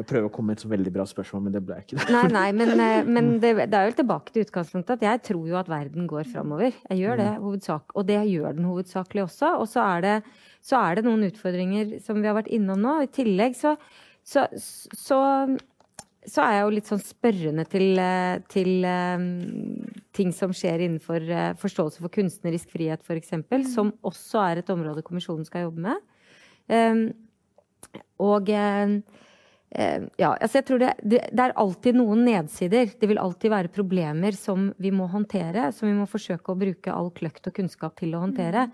[0.00, 2.04] Jeg prøver å komme med et så veldig bra spørsmål, men det ble jeg ikke.
[2.14, 5.48] Nei, nei, men, eh, men det, det, er jo tilbake til utgangspunktet at jeg tror
[5.50, 6.70] jo at verden går framover.
[6.86, 7.40] Jeg gjør det, mm.
[7.44, 9.50] hovedsak, og det gjør den hovedsakelig også.
[9.58, 10.14] Og så er, det,
[10.64, 12.94] så er det noen utfordringer som vi har vært innom nå.
[13.04, 13.74] I tillegg så,
[14.24, 15.18] så, så,
[16.24, 19.24] så er jeg jo litt sånn spørrende til, eh, til um,
[20.16, 23.66] ting som skjer innenfor uh, forståelse for kunstnerisk frihet, f.eks., mm.
[23.74, 26.06] som også er et område kommisjonen skal jobbe med.
[26.70, 27.08] Um,
[28.22, 29.29] og uh, Eh,
[29.70, 32.90] ja, altså jeg tror det, det, det, er alltid noen nedsider.
[32.98, 36.90] Det vil alltid være problemer som vi må håndtere, som vi må forsøke å bruke
[36.90, 38.66] all kløkt og kunnskap til å håndtere.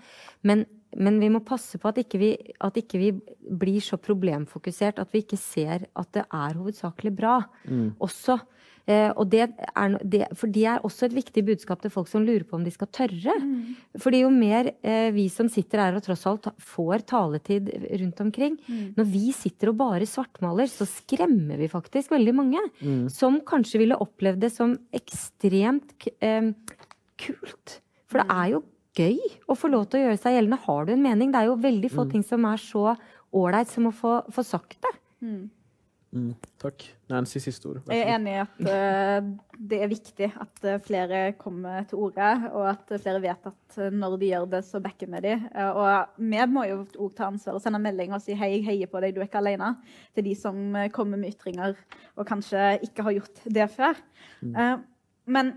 [0.48, 0.64] Men,
[0.96, 2.30] men vi må passe på at ikke, vi,
[2.64, 3.10] at ikke vi
[3.46, 7.38] blir så problemfokusert at vi ikke ser at det er hovedsakelig bra
[7.68, 7.90] mm.
[8.00, 8.40] også.
[8.86, 12.22] Eh, og det er, det, for det er også et viktig budskap til folk som
[12.22, 13.34] lurer på om de skal tørre.
[13.42, 13.74] Mm.
[14.02, 17.72] Fordi jo mer eh, vi som sitter her og tross alt får taletid
[18.02, 18.94] rundt omkring mm.
[18.96, 22.62] Når vi sitter og bare svartmaler, så skremmer vi faktisk veldig mange.
[22.78, 23.08] Mm.
[23.12, 26.52] Som kanskje ville opplevd det som ekstremt eh,
[27.18, 27.78] kult.
[28.06, 28.34] For det mm.
[28.38, 28.62] er jo
[28.96, 29.18] gøy
[29.50, 30.62] å få lov til å gjøre seg gjeldende.
[30.62, 31.34] Har du en mening?
[31.34, 32.14] Det er jo veldig få mm.
[32.14, 32.94] ting som er så
[33.36, 34.94] ålreit som å få, få sagt det.
[35.26, 35.42] Mm.
[36.16, 36.84] Mm, takk.
[37.10, 37.82] Nancy, siste ord.
[37.92, 39.26] Jeg er enig i at uh,
[39.70, 43.78] det er viktig at uh, flere kommer til orde, og at uh, flere vet at
[43.92, 45.44] når de gjør det, så backer vi dem.
[45.76, 48.90] og vi må jo òg ta ansvar og sende melding og si hei, jeg heier
[48.90, 49.74] på deg, du er ikke alene.
[50.16, 51.76] Til de som kommer med ytringer
[52.16, 54.00] og kanskje ikke har gjort det før.
[54.40, 54.84] Mm.
[55.32, 55.52] men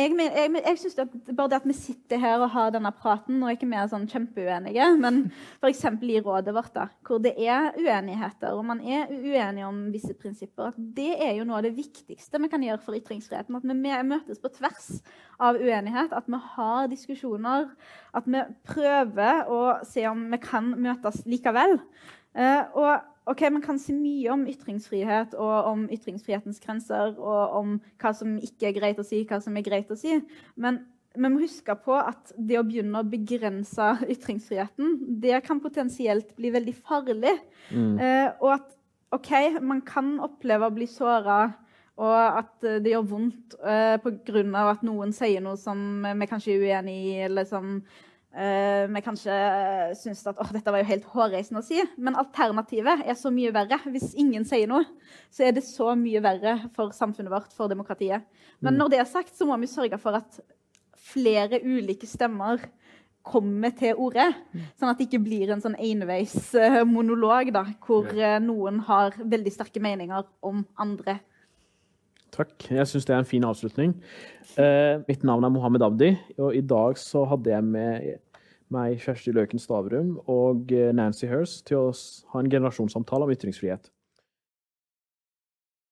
[0.00, 3.38] jeg, jeg, jeg synes at Bare det at vi sitter her og har denne praten
[3.40, 5.22] Nå er ikke vi sånn kjempeuenige, men
[5.60, 5.84] f.eks.
[6.02, 10.74] i rådet vårt, da, hvor det er uenigheter, og man er uenige om visse prinsipper,
[10.76, 13.56] det er jo noe av det viktigste vi kan gjøre for ytringsfriheten.
[13.56, 14.90] At vi møtes på tvers
[15.40, 17.70] av uenighet, at vi har diskusjoner,
[18.16, 21.78] at vi prøver å se om vi kan møtes likevel.
[22.36, 22.92] Uh, og
[23.30, 28.38] ok, Man kan si mye om ytringsfrihet og om ytringsfrihetens grenser og om hva som
[28.42, 30.18] ikke er greit å si, hva som er greit å si.
[30.60, 30.82] Men
[31.14, 36.52] vi må huske på at det å begynne å begrense ytringsfriheten, det kan potensielt bli
[36.54, 37.34] veldig farlig.
[37.70, 37.96] Mm.
[37.98, 38.68] Eh, og at
[39.14, 39.32] OK,
[39.66, 41.42] man kan oppleve å bli såra,
[42.00, 44.62] og at det gjør vondt eh, pga.
[44.70, 47.80] at noen sier noe som vi kanskje er uenig i, eller som
[48.30, 52.14] Uh, vi kanskje uh, syns at oh, dette var jo helt hårreisende å si, men
[52.14, 53.80] alternativet er så mye verre.
[53.90, 54.84] Hvis ingen sier noe,
[55.34, 58.28] så er det så mye verre for samfunnet vårt, for demokratiet.
[58.62, 58.78] Men mm.
[58.78, 60.38] når det er sagt, så må vi sørge for at
[61.10, 62.62] flere ulike stemmer
[63.26, 64.28] kommer til orde.
[64.54, 64.68] Mm.
[64.78, 68.14] Sånn at det ikke blir en sånn enveismonolog uh, hvor
[68.46, 71.18] noen har veldig sterke meninger om andre.
[72.34, 72.54] Takk.
[72.70, 73.94] Jeg syns det er en fin avslutning.
[74.58, 78.10] Eh, mitt navn er Mohammed Abdi, og i dag så hadde jeg med
[78.70, 81.88] meg Kjersti Løken Stavrum og eh, Nancy Hirst til å
[82.32, 83.90] ha en generasjonssamtale om ytringsfrihet.